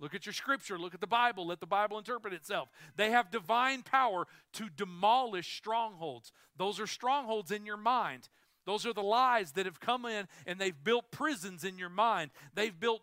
[0.00, 2.68] Look at your scripture, look at the Bible, let the Bible interpret itself.
[2.96, 6.32] They have divine power to demolish strongholds.
[6.56, 8.28] Those are strongholds in your mind.
[8.66, 12.32] Those are the lies that have come in and they've built prisons in your mind.
[12.54, 13.02] They've built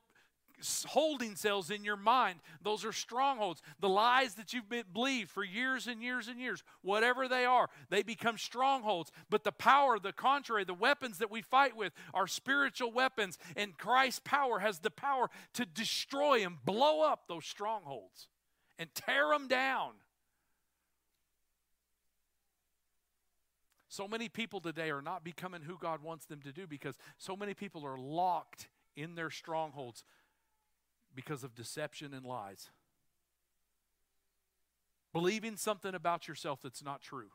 [0.87, 2.39] holding cells in your mind.
[2.63, 3.61] Those are strongholds.
[3.79, 7.69] The lies that you've been believed for years and years and years, whatever they are,
[7.89, 9.11] they become strongholds.
[9.29, 13.77] But the power, the contrary, the weapons that we fight with are spiritual weapons, and
[13.77, 18.27] Christ's power has the power to destroy and blow up those strongholds
[18.77, 19.91] and tear them down.
[23.91, 27.35] So many people today are not becoming who God wants them to do because so
[27.35, 30.05] many people are locked in their strongholds
[31.15, 32.69] because of deception and lies.
[35.13, 37.29] Believing something about yourself that's not true.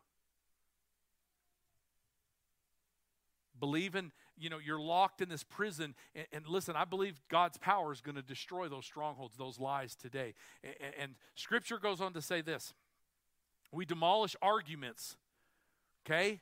[3.58, 5.94] Believing, you know, you're locked in this prison.
[6.14, 9.94] And, and listen, I believe God's power is going to destroy those strongholds, those lies
[9.94, 10.34] today.
[10.62, 12.74] And, and Scripture goes on to say this
[13.72, 15.16] we demolish arguments,
[16.06, 16.40] okay?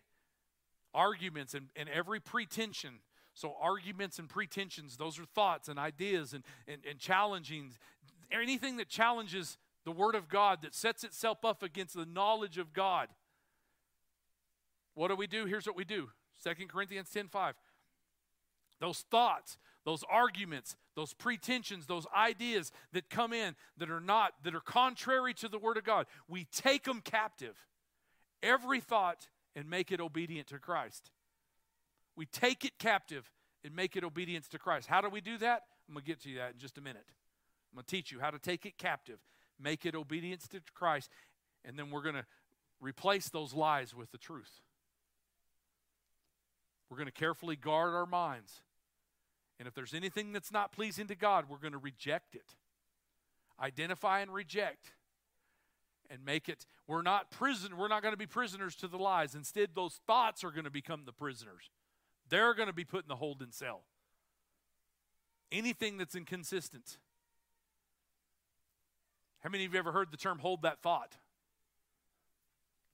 [0.93, 3.01] Arguments and, and every pretension
[3.35, 7.73] so, arguments and pretensions, those are thoughts and ideas and, and, and challenging.
[8.31, 12.73] Anything that challenges the Word of God, that sets itself up against the knowledge of
[12.73, 13.09] God.
[14.95, 15.47] What do we do?
[15.47, 16.11] Here's what we do
[16.45, 17.57] 2 Corinthians 10 5.
[18.81, 24.55] Those thoughts, those arguments, those pretensions, those ideas that come in that are not, that
[24.55, 27.57] are contrary to the Word of God, we take them captive.
[28.43, 31.11] Every thought and make it obedient to Christ.
[32.17, 33.31] We take it captive
[33.65, 34.89] and make it obedience to Christ.
[34.89, 35.63] How do we do that?
[35.89, 37.05] I'm going to get to you that in just a minute.
[37.73, 39.19] I'm going to teach you how to take it captive,
[39.59, 41.11] make it obedience to Christ,
[41.65, 42.27] and then we're going to
[42.81, 44.61] replace those lies with the truth.
[46.89, 48.61] We're going to carefully guard our minds.
[49.59, 52.55] And if there's anything that's not pleasing to God, we're going to reject it.
[53.61, 54.93] Identify and reject
[56.11, 59.35] and make it we're not prison we're not going to be prisoners to the lies
[59.35, 61.71] instead those thoughts are going to become the prisoners
[62.29, 63.83] they're going to be put in the hold and cell.
[65.53, 66.99] Anything that's inconsistent.
[69.41, 71.17] How many of you ever heard the term hold that thought?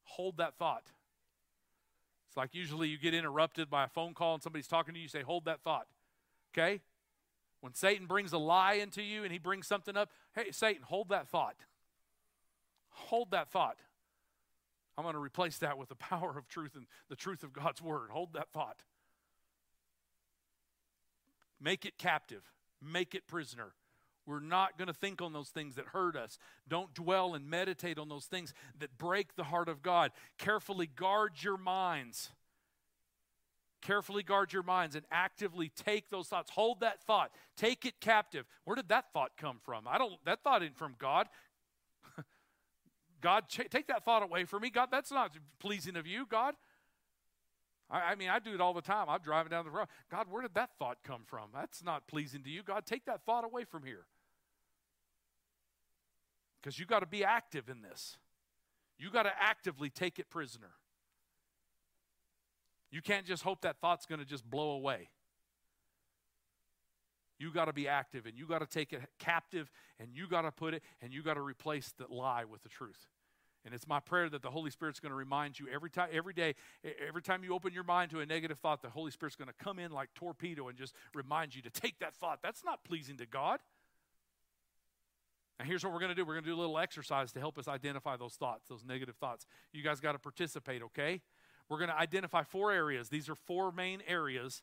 [0.02, 0.82] Hold that thought.
[2.28, 5.04] It's like usually you get interrupted by a phone call and somebody's talking to you,
[5.04, 5.86] you say, hold that thought.
[6.52, 6.80] Okay?
[7.60, 11.10] When Satan brings a lie into you and he brings something up, hey, Satan, hold
[11.10, 11.56] that thought.
[12.90, 13.78] Hold that thought.
[14.96, 17.80] I'm going to replace that with the power of truth and the truth of God's
[17.80, 18.10] word.
[18.10, 18.82] Hold that thought.
[21.60, 22.42] Make it captive,
[22.80, 23.72] make it prisoner.
[24.26, 26.38] We're not going to think on those things that hurt us.
[26.68, 30.12] Don't dwell and meditate on those things that break the heart of God.
[30.38, 32.30] Carefully guard your minds.
[33.82, 36.50] Carefully guard your minds and actively take those thoughts.
[36.50, 37.30] Hold that thought.
[37.56, 38.44] Take it captive.
[38.64, 39.88] Where did that thought come from?
[39.88, 41.28] I don't that thought isn't from God.
[43.22, 44.70] God, take that thought away from me.
[44.70, 46.54] God, that's not pleasing of you, God.
[47.90, 49.08] I, I, mean, I do it all the time.
[49.08, 49.88] I'm driving down the road.
[50.10, 51.50] God, where did that thought come from?
[51.54, 52.62] That's not pleasing to you.
[52.62, 54.06] God, take that thought away from here.
[56.60, 58.18] Because you got to be active in this.
[58.98, 60.72] You got to actively take it prisoner.
[62.90, 65.08] You can't just hope that thought's going to just blow away.
[67.38, 70.42] You got to be active and you got to take it captive and you got
[70.42, 73.08] to put it and you got to replace that lie with the truth.
[73.64, 76.32] And it's my prayer that the Holy Spirit's going to remind you every time, every
[76.32, 76.54] day,
[77.06, 79.64] every time you open your mind to a negative thought, the Holy Spirit's going to
[79.64, 82.40] come in like torpedo and just remind you to take that thought.
[82.42, 83.60] That's not pleasing to God.
[85.58, 86.24] And here's what we're going to do.
[86.24, 89.16] We're going to do a little exercise to help us identify those thoughts, those negative
[89.16, 89.46] thoughts.
[89.74, 91.20] You guys got to participate, okay?
[91.68, 93.10] We're going to identify four areas.
[93.10, 94.62] These are four main areas,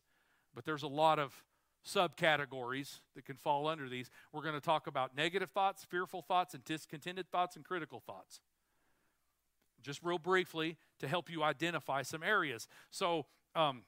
[0.55, 1.43] but there's a lot of
[1.87, 4.09] subcategories that can fall under these.
[4.33, 8.41] We're going to talk about negative thoughts, fearful thoughts, and discontented thoughts, and critical thoughts
[9.81, 12.67] just real briefly, to help you identify some areas.
[12.89, 13.83] So, um,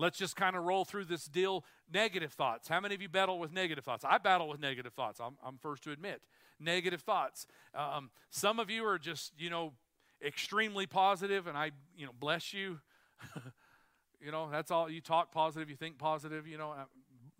[0.00, 1.64] Let's just kind of roll through this deal.
[1.92, 2.68] Negative thoughts.
[2.68, 4.04] How many of you battle with negative thoughts?
[4.04, 5.20] I battle with negative thoughts.
[5.20, 6.22] I'm, I'm first to admit.
[6.60, 7.48] Negative thoughts.
[7.74, 9.72] Um, some of you are just, you know,
[10.24, 12.78] extremely positive, and I, you know, bless you.
[14.24, 14.88] you know, that's all.
[14.88, 16.46] You talk positive, you think positive.
[16.46, 16.84] You know, uh,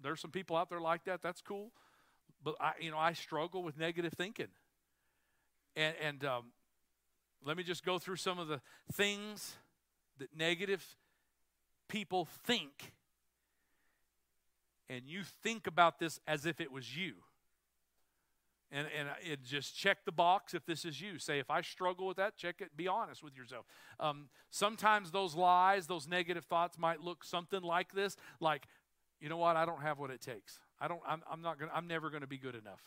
[0.02, 1.22] there's some people out there like that.
[1.22, 1.70] That's cool.
[2.42, 4.48] But I, you know, I struggle with negative thinking.
[5.76, 6.44] And, and um,
[7.44, 8.60] let me just go through some of the
[8.92, 9.56] things
[10.18, 10.84] that negative
[11.88, 12.92] people think.
[14.90, 17.14] And you think about this as if it was you.
[18.70, 21.18] And, and it just check the box if this is you.
[21.18, 22.76] Say, if I struggle with that, check it.
[22.76, 23.64] Be honest with yourself.
[23.98, 28.66] Um, sometimes those lies, those negative thoughts might look something like this like,
[29.20, 29.56] you know what?
[29.56, 30.58] I don't have what it takes.
[30.80, 32.82] I don't, I'm, I'm not to, I'm never going to be good enough.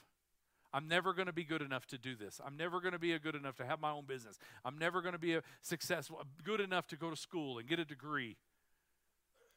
[0.73, 2.39] I'm never going to be good enough to do this.
[2.45, 4.37] I'm never going to be good enough to have my own business.
[4.63, 7.79] I'm never going to be a successful, good enough to go to school and get
[7.79, 8.37] a degree.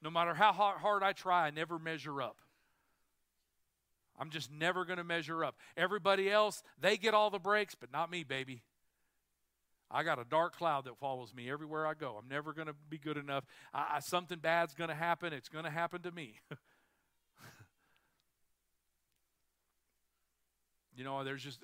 [0.02, 2.38] No matter how hard I try, I never measure up.
[4.18, 5.56] I'm just never going to measure up.
[5.76, 8.62] Everybody else, they get all the breaks, but not me, baby.
[9.90, 12.16] I got a dark cloud that follows me everywhere I go.
[12.20, 13.44] I'm never going to be good enough.
[13.72, 15.32] I, I, something bad's going to happen.
[15.32, 16.40] It's going to happen to me.
[20.96, 21.60] You know, there's just,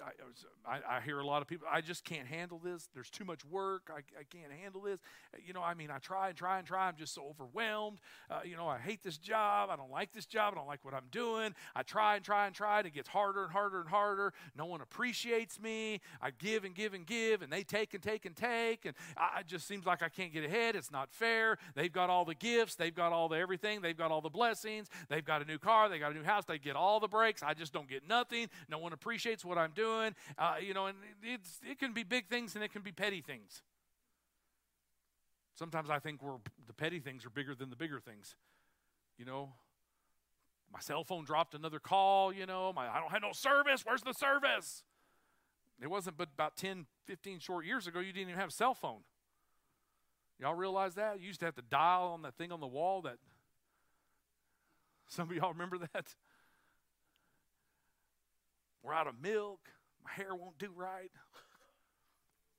[0.66, 2.88] I, I, I, hear a lot of people, I just can't handle this.
[2.94, 3.88] There's too much work.
[3.88, 4.98] I, I can't handle this.
[5.46, 6.88] You know, I mean, I try and try and try.
[6.88, 8.00] I'm just so overwhelmed.
[8.28, 9.70] Uh, you know, I hate this job.
[9.70, 10.54] I don't like this job.
[10.54, 11.54] I don't like what I'm doing.
[11.76, 14.32] I try and try and try, and it gets harder and harder and harder.
[14.56, 16.00] No one appreciates me.
[16.20, 18.84] I give and give and give, and they take and take and take.
[18.84, 20.74] And I, it just seems like I can't get ahead.
[20.74, 21.56] It's not fair.
[21.76, 22.74] They've got all the gifts.
[22.74, 23.80] They've got all the everything.
[23.80, 24.88] They've got all the blessings.
[25.08, 25.88] They've got a new car.
[25.88, 26.44] They got a new house.
[26.46, 27.44] They get all the breaks.
[27.44, 28.48] I just don't get nothing.
[28.68, 30.14] No one appreciates appreciates what I'm doing.
[30.38, 33.20] Uh, you know, and it's, it can be big things and it can be petty
[33.20, 33.62] things.
[35.54, 38.34] Sometimes I think we're, the petty things are bigger than the bigger things.
[39.18, 39.50] You know,
[40.72, 43.84] my cell phone dropped another call, you know, my, I don't have no service.
[43.84, 44.84] Where's the service?
[45.82, 48.72] It wasn't but about 10, 15 short years ago, you didn't even have a cell
[48.72, 49.00] phone.
[50.38, 51.20] Y'all realize that?
[51.20, 53.16] You used to have to dial on that thing on the wall that.
[55.08, 56.14] Some of y'all remember that?
[58.82, 59.60] We're out of milk.
[60.04, 61.10] My hair won't do right.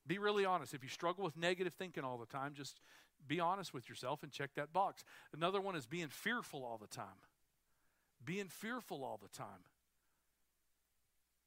[0.08, 0.74] be really honest.
[0.74, 2.80] If you struggle with negative thinking all the time, just
[3.28, 5.04] be honest with yourself and check that box.
[5.34, 7.06] Another one is being fearful all the time.
[8.24, 9.66] Being fearful all the time.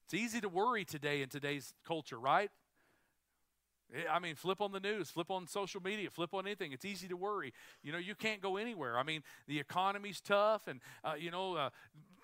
[0.04, 2.50] It's easy to worry today in today's culture, right?
[4.10, 6.72] I mean, flip on the news, flip on social media, flip on anything.
[6.72, 7.52] It's easy to worry.
[7.82, 8.98] You know, you can't go anywhere.
[8.98, 11.70] I mean, the economy's tough, and, uh, you know, uh,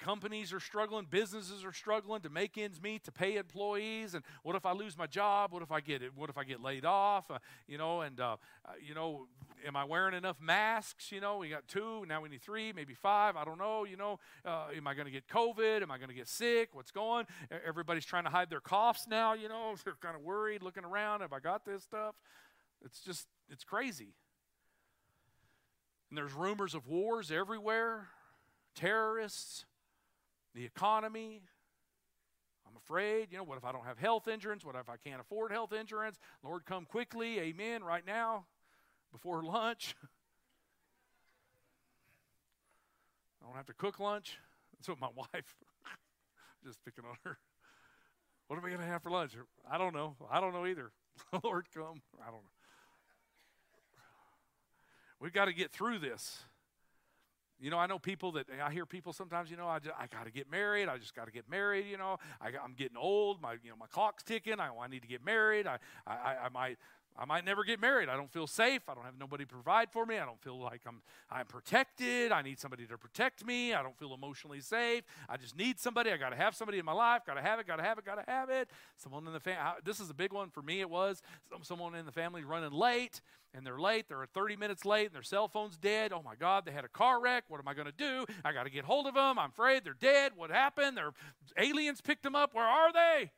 [0.00, 4.14] companies are struggling, businesses are struggling to make ends meet, to pay employees.
[4.14, 5.52] And what if I lose my job?
[5.52, 6.12] What if I get it?
[6.16, 7.30] What if I get laid off?
[7.30, 8.36] Uh, you know, and, uh,
[8.66, 9.26] uh, you know,
[9.66, 11.12] am I wearing enough masks?
[11.12, 13.36] You know, we got two, now we need three, maybe five.
[13.36, 13.84] I don't know.
[13.84, 15.82] You know, uh, am I going to get COVID?
[15.82, 16.70] Am I going to get sick?
[16.72, 17.26] What's going?
[17.66, 21.20] Everybody's trying to hide their coughs now, you know, they're kind of worried, looking around.
[21.20, 22.14] Have I got this stuff.
[22.84, 24.14] It's just, it's crazy.
[26.08, 28.08] And there's rumors of wars everywhere,
[28.74, 29.64] terrorists,
[30.54, 31.42] the economy.
[32.66, 34.64] I'm afraid, you know, what if I don't have health insurance?
[34.64, 36.18] What if I can't afford health insurance?
[36.44, 37.40] Lord, come quickly.
[37.40, 37.82] Amen.
[37.82, 38.46] Right now,
[39.12, 39.96] before lunch.
[43.42, 44.38] I don't have to cook lunch.
[44.76, 45.56] That's what my wife,
[46.64, 47.38] just picking on her.
[48.46, 49.32] What are we going to have for lunch?
[49.70, 50.16] I don't know.
[50.30, 50.90] I don't know either.
[51.44, 52.02] Lord, come.
[52.20, 52.50] I don't know.
[55.20, 56.40] We've got to get through this.
[57.61, 59.51] You know, I know people that I hear people sometimes.
[59.51, 60.88] You know, I, just, I got to get married.
[60.88, 61.87] I just got to get married.
[61.87, 63.42] You know, I, am getting old.
[63.42, 64.59] My you know my clock's ticking.
[64.59, 65.66] I, I need to get married.
[65.66, 66.79] I, I I might
[67.20, 68.09] I might never get married.
[68.09, 68.80] I don't feel safe.
[68.88, 70.16] I don't have nobody provide for me.
[70.16, 72.33] I don't feel like I'm I'm protected.
[72.33, 73.74] I need somebody to protect me.
[73.74, 75.04] I don't feel emotionally safe.
[75.28, 76.11] I just need somebody.
[76.11, 77.26] I got to have somebody in my life.
[77.26, 77.66] Got to have it.
[77.66, 78.06] Got to have it.
[78.06, 78.70] Got to have it.
[78.96, 79.61] Someone in the family.
[79.85, 80.80] This is a big one for me.
[80.80, 81.20] It was
[81.62, 83.20] someone in the family running late,
[83.52, 84.09] and they're late.
[84.09, 86.14] They're 30 minutes late, and their cell phone's dead.
[86.14, 86.64] Oh my God!
[86.64, 87.44] They had a car wreck.
[87.48, 88.24] What am I going to do?
[88.46, 89.38] I got to get hold of them.
[89.38, 90.33] I'm afraid they're dead.
[90.37, 90.96] What happened?
[90.96, 91.12] Their
[91.59, 92.54] aliens picked them up.
[92.54, 93.31] Where are they?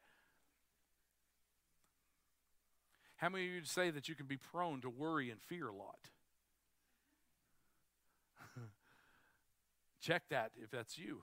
[3.23, 5.73] How many of you say that you can be prone to worry and fear a
[5.73, 6.11] lot?
[10.03, 11.23] Check that if that's you.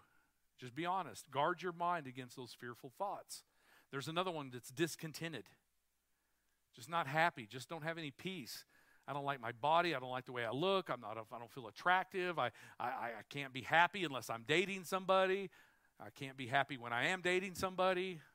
[0.58, 1.30] Just be honest.
[1.30, 3.44] Guard your mind against those fearful thoughts.
[3.92, 5.44] There's another one that's discontented,
[6.74, 8.64] just not happy, just don't have any peace.
[9.06, 9.94] I don't like my body.
[9.94, 10.90] I don't like the way I look.
[10.90, 11.18] I'm not.
[11.18, 12.40] I don't feel attractive.
[12.40, 15.50] I, I, I can't be happy unless I'm dating somebody.
[16.00, 18.22] I can't be happy when I am dating somebody.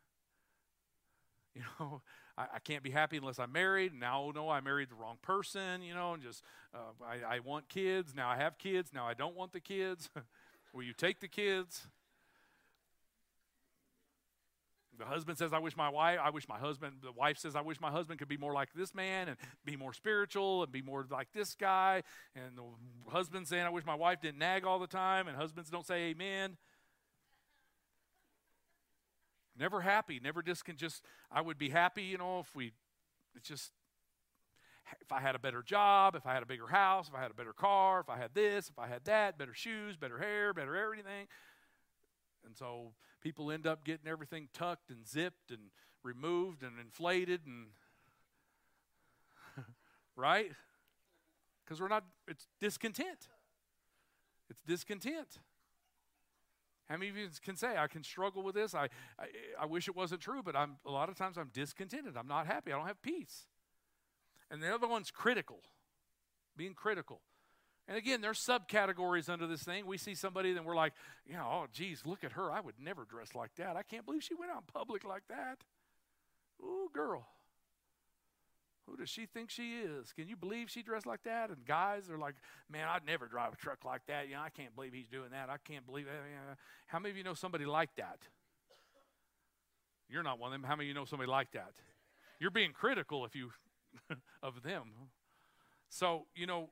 [1.57, 2.03] You know,
[2.37, 3.93] I, I can't be happy unless I'm married.
[3.95, 6.43] Now, no, I married the wrong person, you know, and just,
[6.75, 8.15] uh, I, I want kids.
[8.15, 8.91] Now I have kids.
[8.93, 10.11] Now I don't want the kids.
[10.73, 11.87] Will you take the kids?
[14.99, 17.63] The husband says, I wish my wife, I wish my husband, the wife says, I
[17.63, 20.83] wish my husband could be more like this man and be more spiritual and be
[20.83, 22.03] more like this guy.
[22.37, 25.27] And the husband saying, I wish my wife didn't nag all the time.
[25.27, 26.57] And husbands don't say amen.
[29.59, 30.77] Never happy, never discon.
[30.77, 32.73] Just, I would be happy, you know, if we,
[33.37, 33.71] it's just,
[35.01, 37.31] if I had a better job, if I had a bigger house, if I had
[37.31, 40.53] a better car, if I had this, if I had that, better shoes, better hair,
[40.53, 41.29] better everything.
[42.45, 45.71] And so people end up getting everything tucked and zipped and
[46.03, 47.69] removed and inflated and
[50.17, 50.51] right?
[51.65, 53.29] Because we're not, it's discontent.
[54.51, 55.39] It's discontent.
[56.89, 58.75] How many of you can say, I can struggle with this?
[58.75, 59.27] I, I,
[59.63, 62.15] I, wish it wasn't true, but I'm, a lot of times I'm discontented.
[62.17, 62.73] I'm not happy.
[62.73, 63.47] I don't have peace.
[64.51, 65.61] And the other one's critical,
[66.57, 67.21] being critical.
[67.89, 69.87] And again, there's subcategories under this thing.
[69.87, 70.93] We see somebody, then we're like,
[71.27, 72.51] you know, oh, geez, look at her.
[72.51, 73.77] I would never dress like that.
[73.77, 75.59] I can't believe she went out in public like that.
[76.63, 77.27] Ooh, girl.
[78.89, 80.13] Who does she think she is?
[80.13, 81.49] Can you believe she dressed like that?
[81.49, 82.35] And guys are like,
[82.71, 84.29] man, I'd never drive a truck like that.
[84.29, 85.49] You know, I can't believe he's doing that.
[85.49, 86.59] I can't believe that.
[86.87, 88.19] How many of you know somebody like that?
[90.09, 90.69] You're not one of them.
[90.69, 91.73] How many of you know somebody like that?
[92.39, 93.51] You're being critical if you
[94.43, 94.91] of them.
[95.89, 96.71] So, you know,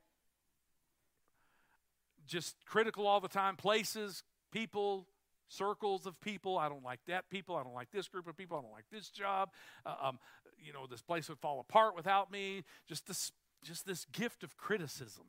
[2.27, 5.07] just critical all the time, places, people,
[5.47, 6.57] circles of people.
[6.57, 7.55] I don't like that people.
[7.55, 8.57] I don't like this group of people.
[8.57, 9.49] I don't like this job.
[9.85, 10.19] Uh, um,
[10.63, 12.63] you know, this place would fall apart without me.
[12.87, 13.31] Just this,
[13.63, 15.25] just this gift of criticism.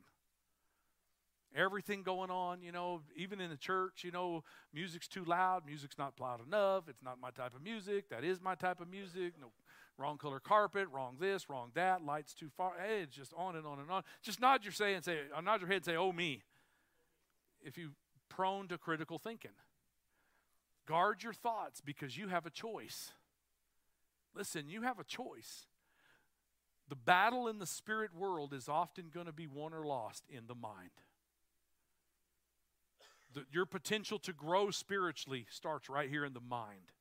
[1.55, 5.97] Everything going on, you know, even in the church, you know, music's too loud, music's
[5.97, 9.35] not loud enough, it's not my type of music, that is my type of music,
[9.39, 9.51] no,
[9.97, 12.73] wrong color carpet, wrong this, wrong that, lights too far.
[12.77, 14.03] Hey, it's just on and on and on.
[14.21, 16.43] Just nod your say and say, uh, nod your head and say, oh me.
[17.61, 17.91] If you
[18.29, 19.51] prone to critical thinking.
[20.85, 23.11] Guard your thoughts because you have a choice.
[24.35, 25.67] Listen, you have a choice.
[26.89, 30.47] The battle in the spirit world is often going to be won or lost in
[30.47, 30.91] the mind.
[33.33, 36.91] The, your potential to grow spiritually starts right here in the mind.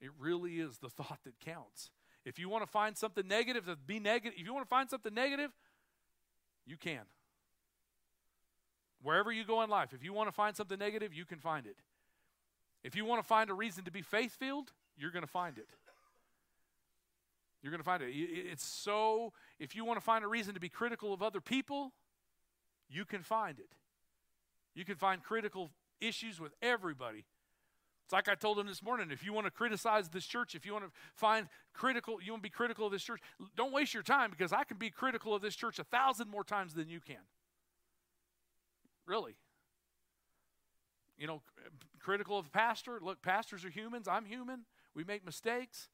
[0.00, 1.90] It really is the thought that counts.
[2.24, 4.38] If you want to find something negative, to be negative.
[4.38, 5.50] If you want to find something negative,
[6.64, 7.02] you can.
[9.02, 11.66] Wherever you go in life, if you want to find something negative, you can find
[11.66, 11.76] it.
[12.84, 15.58] If you want to find a reason to be faith filled, you're going to find
[15.58, 15.66] it.
[17.62, 18.10] You're going to find it.
[18.12, 21.92] It's so, if you want to find a reason to be critical of other people,
[22.88, 23.70] you can find it.
[24.74, 25.70] You can find critical
[26.00, 27.24] issues with everybody.
[28.04, 30.66] It's like I told him this morning if you want to criticize this church, if
[30.66, 33.20] you want to find critical, you want to be critical of this church,
[33.56, 36.42] don't waste your time because I can be critical of this church a thousand more
[36.42, 37.22] times than you can.
[39.06, 39.36] Really
[41.22, 41.40] you know,
[42.00, 42.98] critical of pastor.
[43.00, 44.08] Look, pastors are humans.
[44.08, 44.62] I'm human.
[44.94, 45.88] We make mistakes.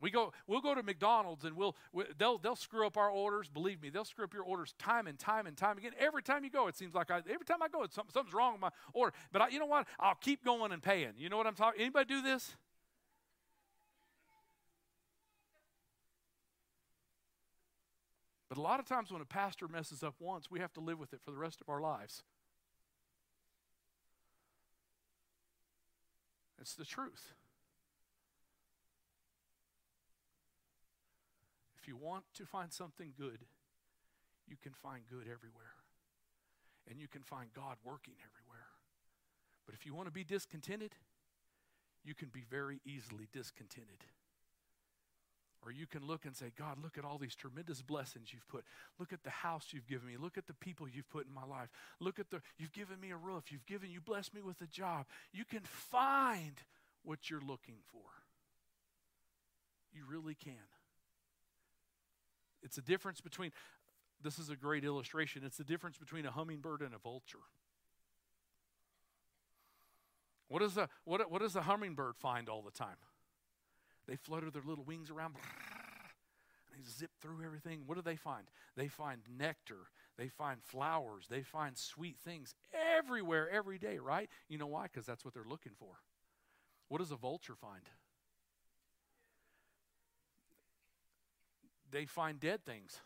[0.00, 3.10] We go, we'll go to McDonald's and we'll, we, will they'll, they'll screw up our
[3.10, 3.48] orders.
[3.48, 5.92] Believe me, they'll screw up your orders time and time and time again.
[5.98, 8.52] Every time you go, it seems like I, every time I go, something, something's wrong
[8.52, 9.12] with my order.
[9.32, 9.88] But I, you know what?
[9.98, 11.14] I'll keep going and paying.
[11.16, 11.80] You know what I'm talking?
[11.80, 12.54] Anybody do this?
[18.48, 20.98] But a lot of times when a pastor messes up once, we have to live
[20.98, 22.22] with it for the rest of our lives.
[26.60, 27.34] It's the truth.
[31.88, 33.38] If you want to find something good,
[34.46, 35.72] you can find good everywhere.
[36.86, 38.66] And you can find God working everywhere.
[39.64, 40.92] But if you want to be discontented,
[42.04, 44.04] you can be very easily discontented.
[45.64, 48.64] Or you can look and say, God, look at all these tremendous blessings you've put.
[48.98, 50.18] Look at the house you've given me.
[50.18, 51.70] Look at the people you've put in my life.
[52.00, 53.50] Look at the, you've given me a roof.
[53.50, 55.06] You've given, you blessed me with a job.
[55.32, 56.52] You can find
[57.02, 58.04] what you're looking for.
[59.90, 60.52] You really can.
[62.62, 63.52] It's a difference between,
[64.22, 67.38] this is a great illustration, it's the difference between a hummingbird and a vulture.
[70.48, 72.96] What, is a, what, what does a hummingbird find all the time?
[74.06, 75.34] They flutter their little wings around.
[75.34, 75.44] And
[76.74, 77.82] they zip through everything.
[77.86, 78.44] What do they find?
[78.74, 79.90] They find nectar.
[80.16, 81.26] They find flowers.
[81.28, 82.54] They find sweet things
[82.98, 84.30] everywhere, every day, right?
[84.48, 84.84] You know why?
[84.84, 85.98] Because that's what they're looking for.
[86.88, 87.82] What does a vulture find?
[91.90, 93.00] They find dead things.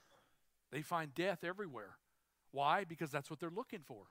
[0.70, 1.96] They find death everywhere.
[2.50, 2.84] Why?
[2.84, 4.06] Because that's what they're looking for.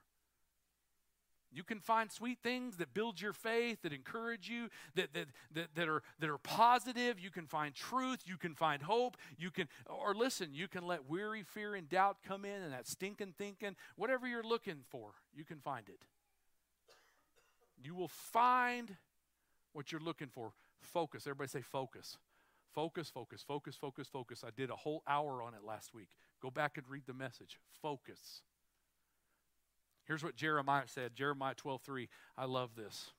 [1.54, 5.74] You can find sweet things that build your faith, that encourage you, that, that, that,
[5.74, 7.20] that, are, that are positive.
[7.20, 8.20] You can find truth.
[8.24, 9.18] You can find hope.
[9.36, 12.88] You can, or listen, you can let weary, fear, and doubt come in and that
[12.88, 13.76] stinking thinking.
[13.96, 16.00] Whatever you're looking for, you can find it.
[17.84, 18.96] You will find
[19.74, 20.52] what you're looking for.
[20.80, 21.26] Focus.
[21.26, 22.16] Everybody say focus.
[22.74, 24.44] Focus, focus, focus, focus, focus.
[24.46, 26.08] I did a whole hour on it last week.
[26.40, 27.58] Go back and read the message.
[27.82, 28.42] Focus.
[30.04, 32.08] Here's what Jeremiah said Jeremiah 12:3.
[32.36, 33.12] I love this.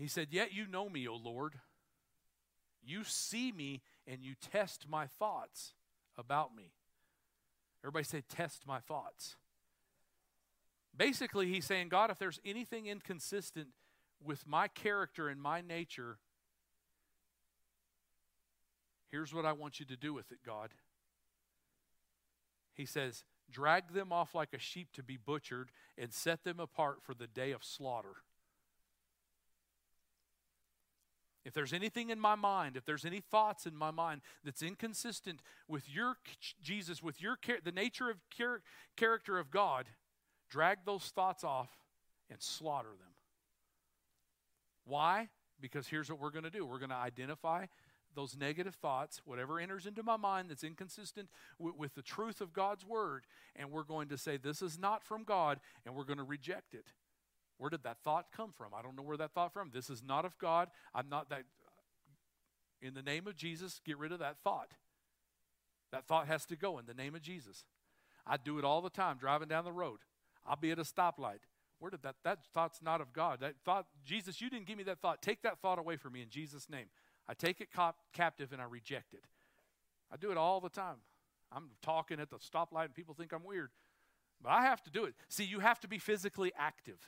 [0.00, 1.60] He said, Yet you know me, O Lord.
[2.82, 5.74] You see me and you test my thoughts
[6.16, 6.72] about me.
[7.84, 9.36] Everybody say, Test my thoughts.
[10.96, 13.68] Basically, he's saying, God, if there's anything inconsistent
[14.24, 16.18] with my character and my nature,
[19.10, 20.70] here's what I want you to do with it, God.
[22.74, 27.02] He says, Drag them off like a sheep to be butchered, and set them apart
[27.02, 28.16] for the day of slaughter.
[31.44, 35.40] If there's anything in my mind, if there's any thoughts in my mind that's inconsistent
[35.66, 36.16] with your
[36.62, 38.62] Jesus, with your the nature of char-
[38.96, 39.86] character of God,
[40.48, 41.70] drag those thoughts off
[42.30, 43.09] and slaughter them.
[44.90, 45.28] Why?
[45.60, 46.66] Because here's what we're going to do.
[46.66, 47.66] We're going to identify
[48.16, 51.28] those negative thoughts, whatever enters into my mind that's inconsistent
[51.60, 53.24] with, with, the truth of God's word,
[53.54, 56.74] and we're going to say, This is not from God, and we're going to reject
[56.74, 56.86] it.
[57.56, 58.74] Where did that thought come from?
[58.76, 59.70] I don't know where that thought from.
[59.72, 60.70] This is not of God.
[60.92, 61.44] I'm not that.
[62.82, 64.72] In the name of Jesus, get rid of that thought.
[65.92, 67.64] That thought has to go in the name of Jesus.
[68.26, 70.00] I do it all the time driving down the road.
[70.46, 71.40] I'll be at a stoplight.
[71.80, 73.40] Where did that that thought's not of God?
[73.40, 75.22] That thought, Jesus, you didn't give me that thought.
[75.22, 76.86] Take that thought away from me in Jesus' name.
[77.26, 77.68] I take it
[78.12, 79.24] captive and I reject it.
[80.12, 80.96] I do it all the time.
[81.50, 83.70] I'm talking at the stoplight and people think I'm weird.
[84.42, 85.14] But I have to do it.
[85.28, 86.98] See, you have to be physically active.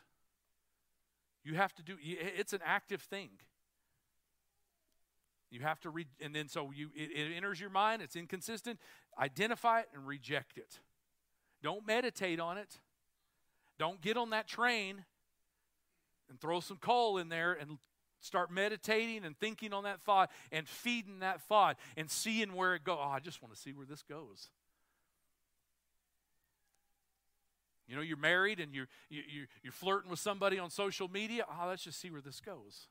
[1.45, 3.31] You have to do it's an active thing.
[5.51, 8.79] You have to read, and then so you it, it enters your mind, it's inconsistent.
[9.18, 10.81] Identify it and reject it.
[11.62, 12.79] Don't meditate on it.
[13.83, 15.05] Don't get on that train
[16.30, 17.78] and throw some coal in there and
[18.20, 22.85] start meditating and thinking on that thought and feeding that thought and seeing where it
[22.85, 22.99] goes.
[23.01, 24.51] Oh, I just want to see where this goes.
[27.89, 31.45] You know, you're married and you're, you, you, you're flirting with somebody on social media.
[31.51, 32.87] Oh, let's just see where this goes.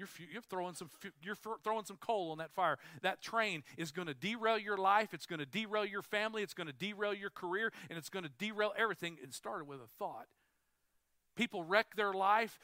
[0.00, 0.88] You're, you're, throwing some,
[1.22, 2.78] you're throwing some coal on that fire.
[3.02, 5.12] That train is going to derail your life.
[5.12, 6.42] It's going to derail your family.
[6.42, 7.70] It's going to derail your career.
[7.90, 9.18] And it's going to derail everything.
[9.22, 10.26] It started with a thought.
[11.36, 12.58] People wreck their life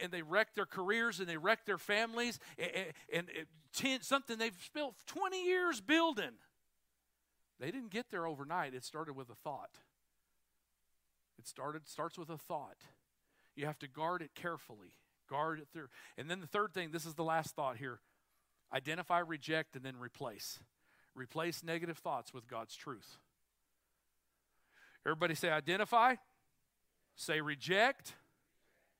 [0.00, 2.40] and they wreck their careers and they wreck their families
[3.12, 3.28] and,
[4.00, 6.32] something they've spent 20 years building.
[7.60, 8.74] They didn't get there overnight.
[8.74, 9.70] It started with a thought.
[11.38, 12.78] It started starts with a thought.
[13.54, 14.94] You have to guard it carefully.
[15.28, 15.88] Guard it through.
[16.16, 18.00] And then the third thing, this is the last thought here.
[18.72, 20.58] Identify, reject, and then replace.
[21.14, 23.18] Replace negative thoughts with God's truth.
[25.04, 26.16] Everybody say identify,
[27.16, 28.12] Say reject,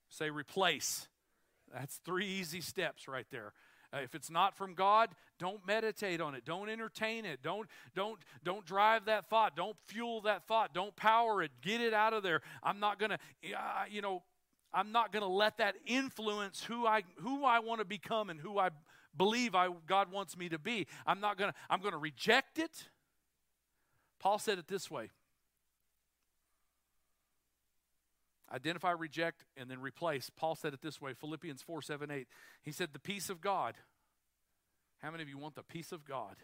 [0.08, 1.06] say replace.
[1.72, 3.52] That's three easy steps right there.
[3.92, 6.44] Uh, if it's not from God, don't meditate on it.
[6.44, 7.40] Don't entertain it.
[7.42, 9.54] Don't don't don't drive that thought.
[9.54, 10.72] Don't fuel that thought.
[10.72, 11.52] Don't power it.
[11.60, 12.40] Get it out of there.
[12.62, 13.18] I'm not going to
[13.54, 14.22] uh, you know,
[14.72, 18.40] I'm not going to let that influence who I who I want to become and
[18.40, 18.70] who I
[19.16, 20.86] believe I God wants me to be.
[21.06, 22.88] I'm not going to I'm going to reject it.
[24.18, 25.10] Paul said it this way.
[28.52, 30.30] Identify, reject, and then replace.
[30.30, 32.28] Paul said it this way Philippians 4 7 8.
[32.62, 33.74] He said, The peace of God.
[34.98, 36.36] How many of you want the peace of God?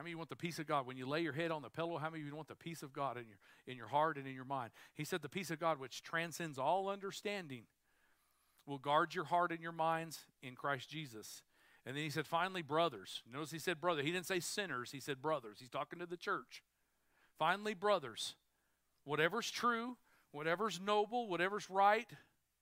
[0.00, 0.86] How many you want the peace of God?
[0.86, 2.82] When you lay your head on the pillow, how many of you want the peace
[2.82, 3.36] of God in your,
[3.66, 4.70] in your heart and in your mind?
[4.94, 7.64] He said, The peace of God, which transcends all understanding,
[8.64, 11.42] will guard your heart and your minds in Christ Jesus.
[11.84, 13.22] And then he said, Finally, brothers.
[13.30, 14.00] Notice he said brother.
[14.00, 15.58] He didn't say sinners, he said brothers.
[15.60, 16.62] He's talking to the church.
[17.38, 18.36] Finally, brothers,
[19.04, 19.98] whatever's true,
[20.32, 22.08] whatever's noble, whatever's right,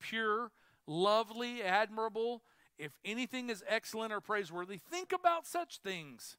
[0.01, 0.51] pure,
[0.89, 2.43] lovely, admirable,
[2.81, 6.37] if anything is excellent or praiseworthy, think about such things.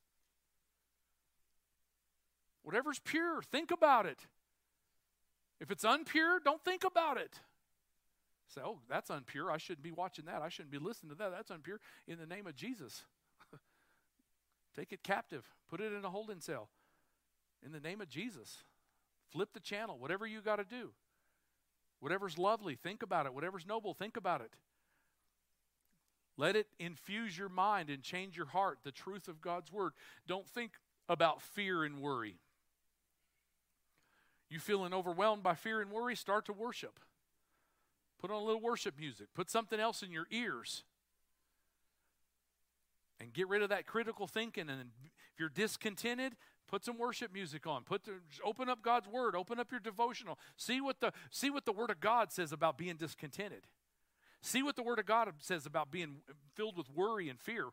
[2.63, 4.25] Whatever's pure, think about it.
[5.59, 7.39] If it's unpure, don't think about it.
[8.47, 9.51] Say, oh, that's unpure.
[9.51, 10.41] I shouldn't be watching that.
[10.41, 11.31] I shouldn't be listening to that.
[11.31, 11.77] That's unpure.
[12.07, 13.05] In the name of Jesus,
[14.75, 16.69] take it captive, put it in a holding cell.
[17.63, 18.63] In the name of Jesus,
[19.31, 20.91] flip the channel, whatever you got to do.
[21.99, 23.33] Whatever's lovely, think about it.
[23.33, 24.51] Whatever's noble, think about it.
[26.37, 29.91] Let it infuse your mind and change your heart, the truth of God's word.
[30.25, 30.71] Don't think
[31.09, 32.37] about fear and worry.
[34.49, 36.15] You feeling overwhelmed by fear and worry?
[36.15, 36.99] Start to worship.
[38.19, 39.27] Put on a little worship music.
[39.33, 40.83] Put something else in your ears.
[43.19, 44.69] And get rid of that critical thinking.
[44.69, 46.35] And if you're discontented,
[46.67, 47.83] put some worship music on.
[47.83, 49.35] Put the, open up God's word.
[49.35, 50.37] Open up your devotional.
[50.57, 53.67] See what the see what the word of God says about being discontented.
[54.41, 56.17] See what the Word of God says about being
[56.55, 57.65] filled with worry and fear.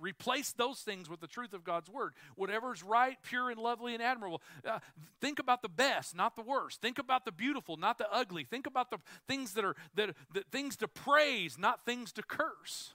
[0.00, 2.14] Replace those things with the truth of God's Word.
[2.34, 4.40] Whatever is right, pure, and lovely and admirable.
[4.66, 4.78] Uh,
[5.20, 6.80] think about the best, not the worst.
[6.80, 8.44] Think about the beautiful, not the ugly.
[8.44, 12.94] Think about the things that are that, that things to praise, not things to curse.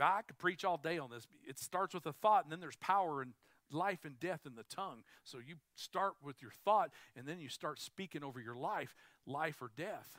[0.00, 1.26] I could preach all day on this.
[1.44, 3.32] It starts with a thought, and then there's power and
[3.70, 5.02] life and death in the tongue.
[5.24, 8.94] So you start with your thought, and then you start speaking over your life
[9.26, 10.16] life or death.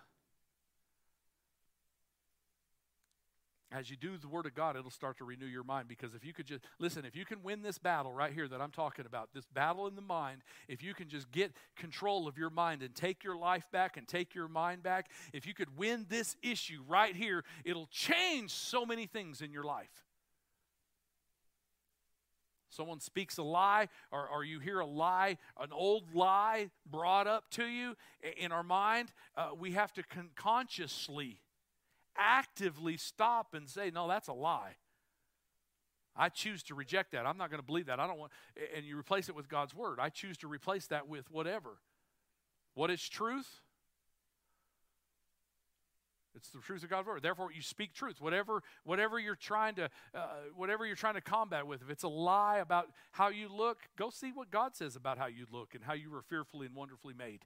[3.72, 6.26] As you do the Word of God, it'll start to renew your mind because if
[6.26, 9.06] you could just, listen, if you can win this battle right here that I'm talking
[9.06, 12.82] about, this battle in the mind, if you can just get control of your mind
[12.82, 16.36] and take your life back and take your mind back, if you could win this
[16.42, 20.09] issue right here, it'll change so many things in your life.
[22.70, 27.50] Someone speaks a lie, or, or you hear a lie, an old lie brought up
[27.52, 27.96] to you
[28.38, 31.42] in our mind, uh, we have to con- consciously,
[32.16, 34.76] actively stop and say, No, that's a lie.
[36.16, 37.26] I choose to reject that.
[37.26, 38.00] I'm not going to believe that.
[38.00, 38.32] I don't want,
[38.76, 40.00] and you replace it with God's word.
[40.02, 41.78] I choose to replace that with whatever.
[42.74, 43.62] What is truth?
[46.36, 47.24] It's the truth of God's word.
[47.24, 48.22] Therefore, you speak truth.
[48.22, 51.82] Whatever, whatever you're trying to, uh, whatever you're trying to combat with.
[51.82, 55.26] If it's a lie about how you look, go see what God says about how
[55.26, 57.46] you look and how you were fearfully and wonderfully made.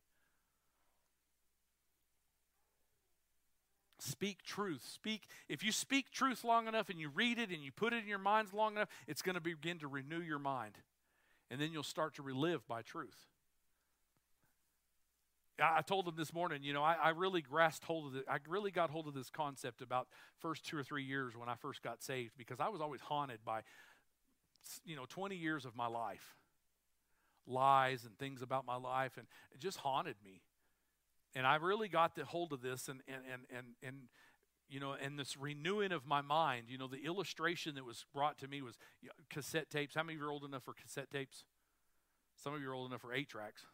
[4.00, 4.84] Speak truth.
[4.84, 5.24] Speak.
[5.48, 8.08] If you speak truth long enough and you read it and you put it in
[8.08, 10.78] your minds long enough, it's going to begin to renew your mind,
[11.50, 13.28] and then you'll start to relive by truth.
[15.62, 18.26] I told him this morning, you know, I, I, really grasped hold of it.
[18.28, 20.08] I really got hold of this concept about
[20.40, 23.40] first two or three years when I first got saved because I was always haunted
[23.46, 23.62] by,
[24.84, 26.36] you know, 20 years of my life,
[27.46, 30.42] lies and things about my life, and it just haunted me.
[31.36, 33.96] And I really got the hold of this, and and and and and
[34.70, 36.66] you know, and this renewing of my mind.
[36.70, 38.78] You know, the illustration that was brought to me was
[39.30, 39.96] cassette tapes.
[39.96, 41.44] How many of you are old enough for cassette tapes?
[42.36, 43.66] Some of you are old enough for eight tracks.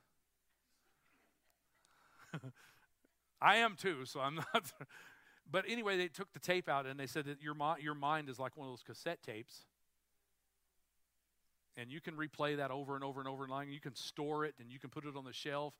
[3.42, 4.74] I am too, so I'm not.
[5.52, 8.40] but anyway, they took the tape out and they said that your, your mind is
[8.40, 9.66] like one of those cassette tapes.
[11.78, 14.56] And you can replay that over and over and over and You can store it
[14.60, 15.74] and you can put it on the shelf.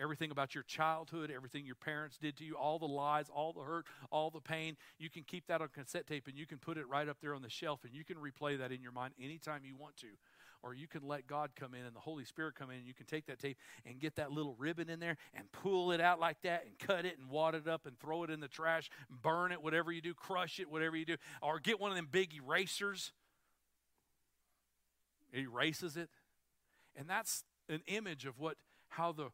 [0.00, 3.60] Everything about your childhood, everything your parents did to you, all the lies, all the
[3.60, 6.78] hurt, all the pain, you can keep that on cassette tape and you can put
[6.78, 9.12] it right up there on the shelf and you can replay that in your mind
[9.20, 10.06] anytime you want to
[10.62, 12.94] or you can let God come in and the Holy Spirit come in and you
[12.94, 13.56] can take that tape
[13.86, 17.04] and get that little ribbon in there and pull it out like that and cut
[17.04, 18.90] it and wad it up and throw it in the trash,
[19.22, 22.08] burn it, whatever you do, crush it, whatever you do, or get one of them
[22.10, 23.12] big erasers.
[25.32, 26.08] It erases it.
[26.96, 28.56] And that's an image of what
[28.88, 29.28] how the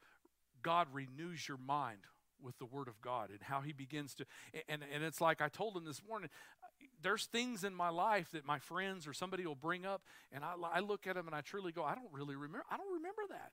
[0.62, 2.00] God renews your mind
[2.42, 4.26] with the Word of God and how He begins to.
[4.68, 6.30] And, and it's like I told him this morning,
[7.02, 10.54] there's things in my life that my friends or somebody will bring up, and I,
[10.72, 12.64] I look at them and I truly go, I don't really remember.
[12.70, 13.52] I don't remember that.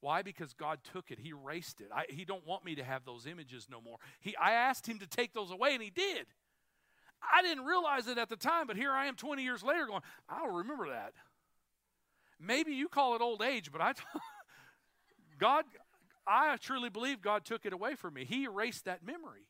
[0.00, 0.22] Why?
[0.22, 1.18] Because God took it.
[1.18, 1.88] He erased it.
[1.92, 3.96] I, he don't want me to have those images no more.
[4.20, 6.26] He, I asked him to take those away, and he did.
[7.20, 10.02] I didn't realize it at the time, but here I am 20 years later going,
[10.28, 11.14] I don't remember that.
[12.40, 13.94] Maybe you call it old age, but I,
[15.38, 15.64] God,
[16.28, 18.24] I truly believe God took it away from me.
[18.24, 19.46] He erased that memory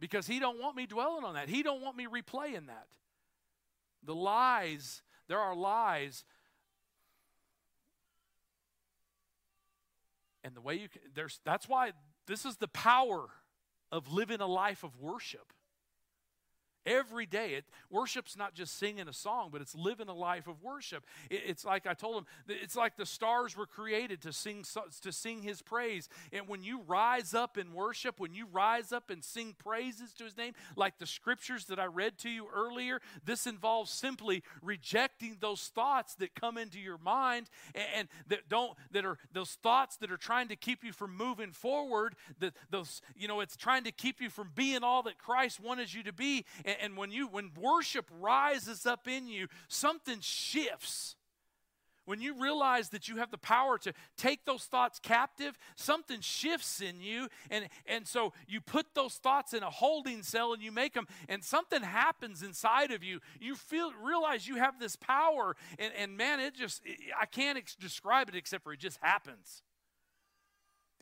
[0.00, 1.48] because he don't want me dwelling on that.
[1.48, 2.88] He don't want me replaying that.
[4.02, 6.24] The lies, there are lies.
[10.44, 11.92] And the way you can, there's, that's why
[12.26, 13.28] this is the power
[13.90, 15.52] of living a life of worship
[16.88, 17.52] every day.
[17.52, 21.04] It, worship's not just singing a song, but it's living a life of worship.
[21.30, 24.64] It, it's like I told him, it's like the stars were created to sing
[25.02, 26.08] to sing His praise.
[26.32, 30.24] And when you rise up in worship, when you rise up and sing praises to
[30.24, 35.36] His name, like the scriptures that I read to you earlier, this involves simply rejecting
[35.40, 39.96] those thoughts that come into your mind and, and that don't that are those thoughts
[39.98, 42.14] that are trying to keep you from moving forward.
[42.40, 45.92] That those you know, it's trying to keep you from being all that Christ wanted
[45.92, 46.44] you to be.
[46.64, 51.16] And, and when you when worship rises up in you, something shifts.
[52.08, 56.80] when you realize that you have the power to take those thoughts captive, something shifts
[56.80, 57.28] in you.
[57.50, 61.06] And, and so you put those thoughts in a holding cell and you make them,
[61.28, 63.20] and something happens inside of you.
[63.38, 65.54] You feel realize you have this power.
[65.78, 66.80] And, and man, it just,
[67.20, 69.62] I can't ex- describe it except for it just happens.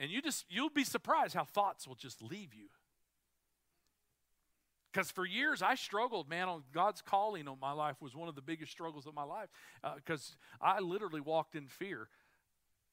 [0.01, 2.67] And you just, you'll be surprised how thoughts will just leave you.
[4.97, 8.35] Because for years I struggled, man, on God's calling on my life was one of
[8.35, 9.51] the biggest struggles of my life.
[9.95, 12.09] Because uh, I literally walked in fear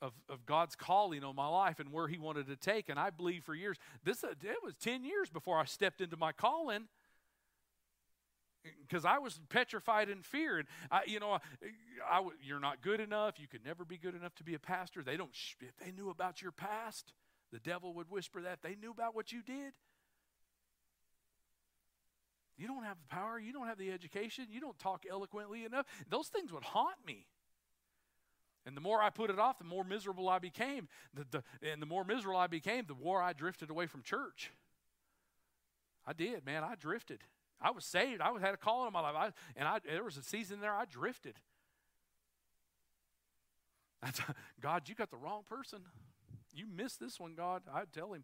[0.01, 2.89] of, of God's calling on my life and where He wanted to take.
[2.89, 6.17] And I believe for years, this uh, it was 10 years before I stepped into
[6.17, 6.89] my calling
[8.85, 10.57] because I was petrified in fear.
[10.57, 11.39] And I, you know, I,
[12.05, 13.39] I, you're not good enough.
[13.39, 15.03] You could never be good enough to be a pastor.
[15.03, 15.31] They don't.
[15.61, 17.13] If they knew about your past,
[17.53, 18.61] the devil would whisper that.
[18.61, 19.71] They knew about what you did.
[22.57, 23.39] You don't have the power.
[23.39, 24.45] You don't have the education.
[24.49, 25.85] You don't talk eloquently enough.
[26.09, 27.25] Those things would haunt me.
[28.65, 30.87] And the more I put it off, the more miserable I became.
[31.13, 34.51] The, the, and the more miserable I became, the more I drifted away from church.
[36.05, 36.63] I did, man.
[36.63, 37.19] I drifted.
[37.59, 38.21] I was saved.
[38.21, 39.15] I had a call in my life.
[39.17, 41.35] I, and I, there was a season there I drifted.
[44.61, 45.79] God, you got the wrong person.
[46.53, 47.63] You missed this one, God.
[47.73, 48.23] I'd tell him.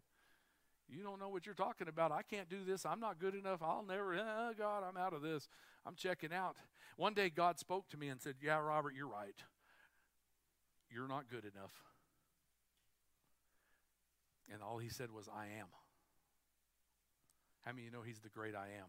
[0.90, 2.10] You don't know what you're talking about.
[2.10, 2.84] I can't do this.
[2.84, 3.62] I'm not good enough.
[3.62, 5.48] I'll never, uh, God, I'm out of this.
[5.86, 6.56] I'm checking out.
[6.96, 9.36] One day, God spoke to me and said, Yeah, Robert, you're right.
[10.90, 11.72] You're not good enough.
[14.52, 15.68] And all he said was, I am.
[17.64, 18.88] How many of you know he's the great I am?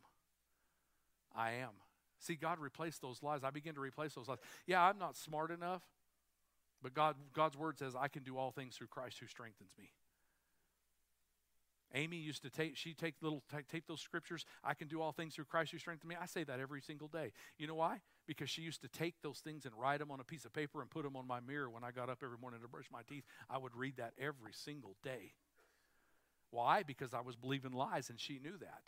[1.36, 1.72] I am.
[2.20, 3.44] See, God replaced those lies.
[3.44, 4.40] I begin to replace those lies.
[4.66, 5.84] Yeah, I'm not smart enough,
[6.82, 9.92] but God, God's word says I can do all things through Christ who strengthens me.
[11.94, 14.46] Amy used to take, she take little, take, those scriptures.
[14.64, 16.16] I can do all things through Christ who strengthens me.
[16.20, 17.34] I say that every single day.
[17.58, 18.00] You know why?
[18.28, 20.82] Because she used to take those things and write them on a piece of paper
[20.82, 23.02] and put them on my mirror when I got up every morning to brush my
[23.08, 23.26] teeth.
[23.50, 25.34] I would read that every single day.
[26.50, 26.84] Why?
[26.84, 28.84] Because I was believing lies and she knew that.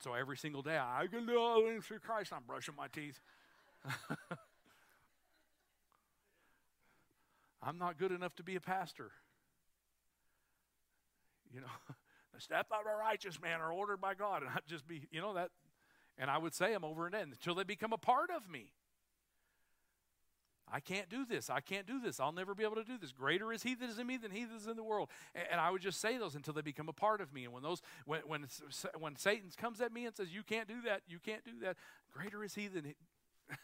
[0.00, 2.32] So every single day, I can do all things through Christ.
[2.32, 3.20] I'm brushing my teeth.
[7.62, 9.10] I'm not good enough to be a pastor.
[11.56, 11.94] You know,
[12.34, 14.42] the step of a righteous man are ordered by God.
[14.42, 15.50] And I'd just be, you know, that,
[16.18, 18.72] and I would say them over and over until they become a part of me.
[20.70, 21.48] I can't do this.
[21.48, 22.18] I can't do this.
[22.18, 23.12] I'll never be able to do this.
[23.12, 25.08] Greater is he that is in me than he that is in the world.
[25.50, 27.44] And, I would just say those until they become a part of me.
[27.44, 28.46] And when those, when when
[28.98, 31.02] when Satan comes at me and says, "You can't do that.
[31.06, 31.76] You can't do that,"
[32.12, 32.84] greater is he than.
[32.84, 32.94] He,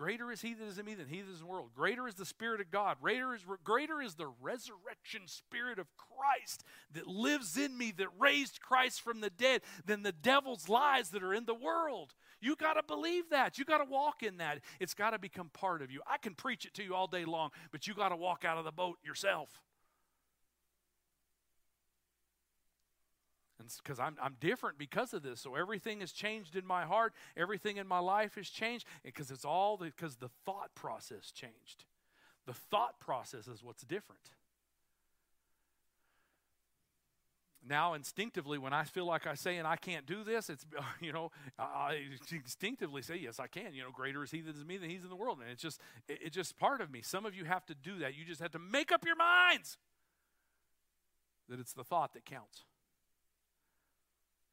[0.00, 1.68] Greater is he that is in me than he that is in the world.
[1.76, 2.96] Greater is the Spirit of God.
[3.02, 8.62] Greater is, greater is the resurrection Spirit of Christ that lives in me, that raised
[8.62, 12.14] Christ from the dead, than the devil's lies that are in the world.
[12.40, 13.58] You got to believe that.
[13.58, 14.60] You got to walk in that.
[14.80, 16.00] It's got to become part of you.
[16.06, 18.56] I can preach it to you all day long, but you got to walk out
[18.56, 19.50] of the boat yourself.
[23.76, 25.40] Because I'm, I'm different because of this.
[25.40, 27.12] So everything has changed in my heart.
[27.36, 31.84] Everything in my life has changed because it's all because the, the thought process changed.
[32.46, 34.30] The thought process is what's different.
[37.66, 40.64] Now, instinctively, when I feel like I say and I can't do this, it's,
[41.00, 42.00] you know, I
[42.32, 43.74] instinctively say, yes, I can.
[43.74, 45.38] You know, greater is he that is me than he's in the world.
[45.40, 47.02] And it's just, it's just part of me.
[47.02, 48.16] Some of you have to do that.
[48.16, 49.76] You just have to make up your minds
[51.48, 52.64] that it's the thought that counts.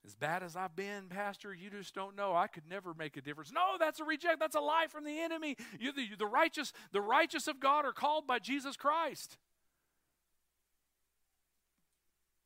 [0.07, 2.33] As bad as I've been, Pastor, you just don't know.
[2.33, 3.51] I could never make a difference.
[3.51, 4.39] No, that's a reject.
[4.39, 5.57] That's a lie from the enemy.
[5.81, 9.35] You, the, the righteous, the righteous of God are called by Jesus Christ.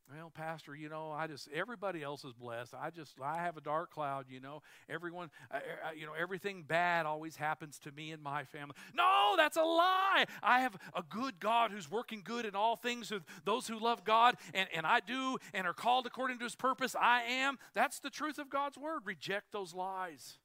[0.10, 2.74] Well, Pastor, you know, I just everybody else is blessed.
[2.74, 4.26] I just I have a dark cloud.
[4.30, 5.60] You know, everyone, uh,
[5.96, 8.76] you know, everything bad always happens to me and my family.
[8.94, 10.26] No, that's a lie.
[10.44, 14.04] I have a good God who's working good in all things with those who love
[14.04, 16.96] God, and and I do and are called according to His purpose.
[17.00, 17.58] I am.
[17.74, 19.02] That's the truth of God's word.
[19.06, 20.40] Reject those lies.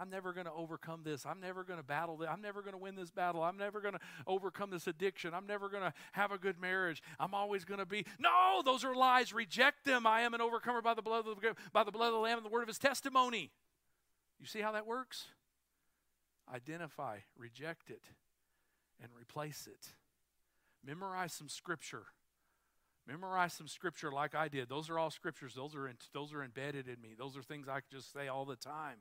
[0.00, 1.24] I'm never going to overcome this.
[1.24, 2.28] I'm never going to battle this.
[2.30, 3.42] I'm never going to win this battle.
[3.42, 5.34] I'm never going to overcome this addiction.
[5.34, 7.02] I'm never going to have a good marriage.
[7.20, 8.04] I'm always going to be.
[8.18, 9.32] No, those are lies.
[9.32, 10.06] Reject them.
[10.06, 12.38] I am an overcomer by the blood of the, by the blood of the Lamb
[12.38, 13.50] and the word of His testimony.
[14.40, 15.26] You see how that works?
[16.52, 18.02] Identify, reject it,
[19.00, 19.88] and replace it.
[20.84, 22.04] Memorize some scripture.
[23.06, 24.68] Memorize some scripture like I did.
[24.68, 25.54] Those are all scriptures.
[25.54, 27.14] Those are in, those are embedded in me.
[27.16, 28.96] Those are things I just say all the time.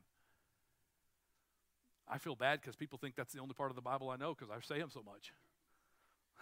[2.08, 4.34] I feel bad because people think that's the only part of the Bible I know
[4.34, 5.34] because I say them so much.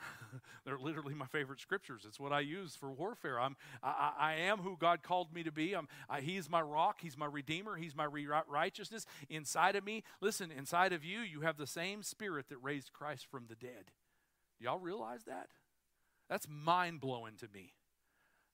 [0.65, 2.03] They're literally my favorite scriptures.
[2.07, 3.39] It's what I use for warfare.
[3.39, 5.73] I'm, I, I am who God called me to be.
[5.73, 6.99] I'm, I, he's my rock.
[7.01, 7.75] He's my redeemer.
[7.75, 9.05] He's my re- righteousness.
[9.29, 13.27] Inside of me, listen, inside of you, you have the same spirit that raised Christ
[13.29, 13.91] from the dead.
[14.59, 15.49] Y'all realize that?
[16.29, 17.73] That's mind blowing to me.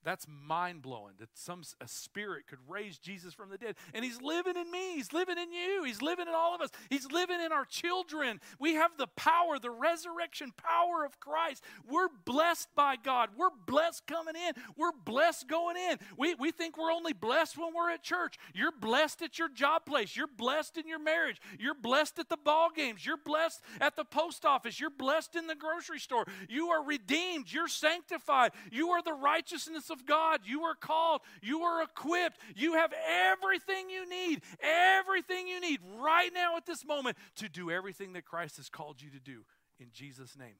[0.03, 3.75] That's mind blowing that some a spirit could raise Jesus from the dead.
[3.93, 4.95] And he's living in me.
[4.95, 5.83] He's living in you.
[5.83, 6.69] He's living in all of us.
[6.89, 8.39] He's living in our children.
[8.59, 11.63] We have the power, the resurrection power of Christ.
[11.89, 13.29] We're blessed by God.
[13.37, 14.53] We're blessed coming in.
[14.77, 15.97] We're blessed going in.
[16.17, 18.37] We, we think we're only blessed when we're at church.
[18.53, 20.15] You're blessed at your job place.
[20.15, 21.41] You're blessed in your marriage.
[21.59, 23.05] You're blessed at the ball games.
[23.05, 24.79] You're blessed at the post office.
[24.79, 26.25] You're blessed in the grocery store.
[26.47, 27.51] You are redeemed.
[27.51, 28.51] You're sanctified.
[28.71, 30.41] You are the righteousness of of God.
[30.45, 32.93] You are called, you are equipped, you have
[33.31, 38.25] everything you need, everything you need right now at this moment to do everything that
[38.25, 39.43] Christ has called you to do
[39.79, 40.57] in Jesus' name.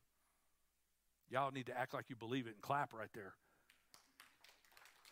[1.29, 3.33] Y'all need to act like you believe it and clap right there.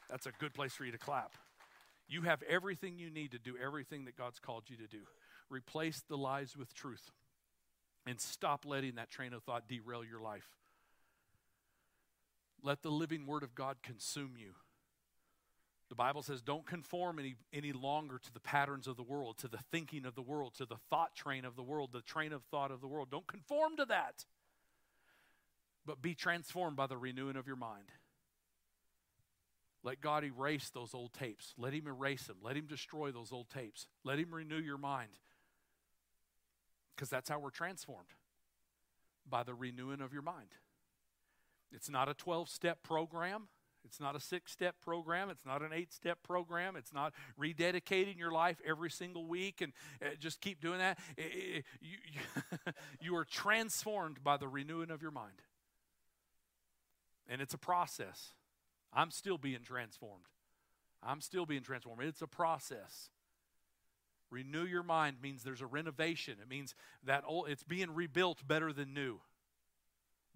[0.09, 1.33] That's a good place for you to clap.
[2.07, 5.01] You have everything you need to do everything that God's called you to do.
[5.49, 7.11] Replace the lies with truth
[8.05, 10.47] and stop letting that train of thought derail your life.
[12.65, 14.53] Let the living word of God consume you.
[15.89, 19.47] The Bible says, don't conform any, any longer to the patterns of the world, to
[19.47, 22.41] the thinking of the world, to the thought train of the world, the train of
[22.45, 23.09] thought of the world.
[23.11, 24.25] Don't conform to that.
[25.85, 27.91] But be transformed by the renewing of your mind.
[29.83, 31.53] Let God erase those old tapes.
[31.59, 32.37] Let Him erase them.
[32.41, 33.87] Let Him destroy those old tapes.
[34.03, 35.11] Let Him renew your mind.
[36.95, 38.09] Because that's how we're transformed
[39.29, 40.49] by the renewing of your mind.
[41.71, 43.47] It's not a 12 step program.
[43.85, 45.29] It's not a six step program.
[45.29, 46.75] It's not an eight step program.
[46.75, 50.97] It's not rededicating your life every single week and uh, just keep doing that.
[51.17, 51.97] You,
[52.99, 55.41] you are transformed by the renewing of your mind.
[57.27, 58.33] And it's a process.
[58.91, 60.25] I'm still being transformed.
[61.03, 62.01] I'm still being transformed.
[62.03, 63.09] It's a process.
[64.31, 66.37] Renew your mind means there's a renovation.
[66.41, 69.19] It means that old, it's being rebuilt better than new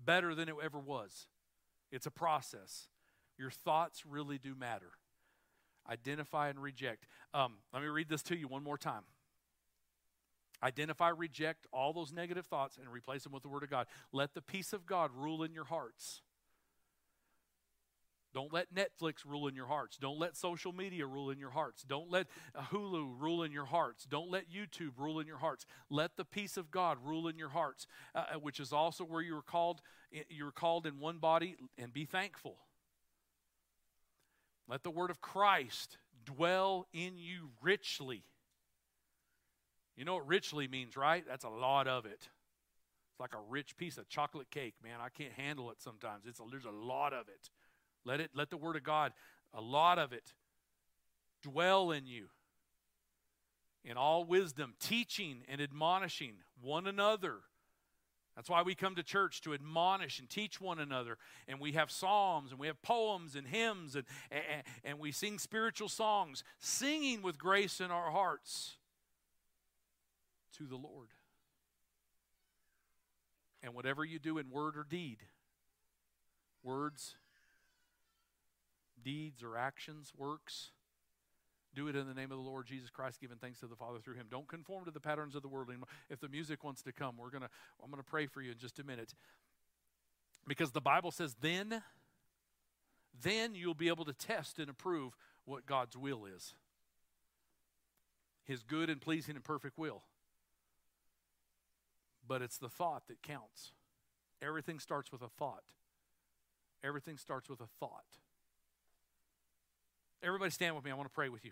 [0.03, 1.27] better than it ever was.
[1.91, 2.87] It's a process.
[3.37, 4.91] Your thoughts really do matter.
[5.89, 7.05] Identify and reject.
[7.33, 9.03] Um, let me read this to you one more time.
[10.61, 13.87] Identify, reject all those negative thoughts and replace them with the Word of God.
[14.11, 16.21] Let the peace of God rule in your hearts.
[18.33, 19.97] Don't let Netflix rule in your hearts.
[19.97, 21.83] Don't let social media rule in your hearts.
[21.83, 24.05] Don't let uh, Hulu rule in your hearts.
[24.05, 25.65] Don't let YouTube rule in your hearts.
[25.89, 29.21] Let the peace of God rule in your hearts, uh, uh which is also where
[29.21, 29.81] you were called.
[30.29, 32.57] You were called in one body, and be thankful.
[34.67, 38.23] Let the word of Christ dwell in you richly.
[39.97, 41.25] You know what richly means, right?
[41.27, 42.29] That's a lot of it.
[43.11, 44.99] It's like a rich piece of chocolate cake, man.
[45.01, 46.25] I can't handle it sometimes.
[46.27, 47.49] It's a, there's a lot of it.
[48.05, 49.13] Let it let the word of God,
[49.53, 50.33] a lot of it,
[51.41, 52.27] dwell in you.
[53.85, 57.35] In all wisdom, teaching and admonishing one another.
[58.35, 61.17] That's why we come to church to admonish and teach one another.
[61.47, 65.39] And we have psalms and we have poems and hymns and, and, and we sing
[65.39, 68.75] spiritual songs, singing with grace in our hearts
[70.57, 71.09] to the Lord.
[73.61, 75.17] And whatever you do in word or deed,
[76.63, 77.15] words,
[79.03, 80.71] deeds or actions, works.
[81.75, 83.99] Do it in the name of the Lord Jesus Christ, giving thanks to the Father
[83.99, 84.25] through him.
[84.29, 85.87] Don't conform to the patterns of the world anymore.
[86.09, 87.49] If the music wants to come, we're gonna
[87.83, 89.13] I'm gonna pray for you in just a minute.
[90.47, 91.83] Because the Bible says, then,
[93.21, 96.55] then you'll be able to test and approve what God's will is.
[98.45, 100.03] His good and pleasing and perfect will.
[102.27, 103.73] But it's the thought that counts.
[104.41, 105.75] Everything starts with a thought.
[106.83, 108.05] Everything starts with a thought.
[110.21, 110.91] Everybody stand with me.
[110.91, 111.51] I want to pray with you.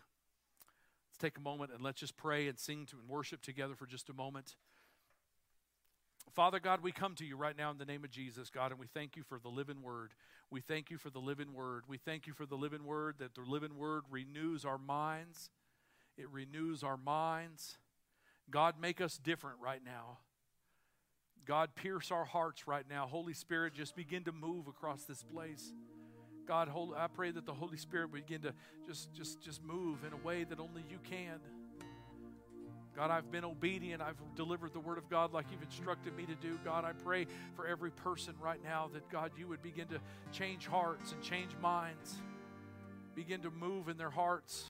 [1.10, 3.86] Let's take a moment and let's just pray and sing to and worship together for
[3.86, 4.56] just a moment.
[6.34, 8.80] Father God, we come to you right now in the name of Jesus, God, and
[8.80, 10.12] we thank you for the living word.
[10.52, 11.86] We thank you for the living word.
[11.88, 15.50] We thank you for the living word, that the living word renews our minds.
[16.18, 17.78] It renews our minds.
[18.50, 20.20] God, make us different right now.
[21.46, 23.08] God, pierce our hearts right now.
[23.08, 25.72] Holy Spirit, just begin to move across this place.
[26.48, 28.54] God, I pray that the Holy Spirit would begin to
[28.88, 31.40] just, just, just move in a way that only you can.
[32.96, 34.02] God, I've been obedient.
[34.02, 36.58] I've delivered the word of God like you've instructed me to do.
[36.66, 40.00] God, I pray for every person right now that, God, you would begin to
[40.32, 42.16] change hearts and change minds,
[43.14, 44.68] begin to move in their hearts.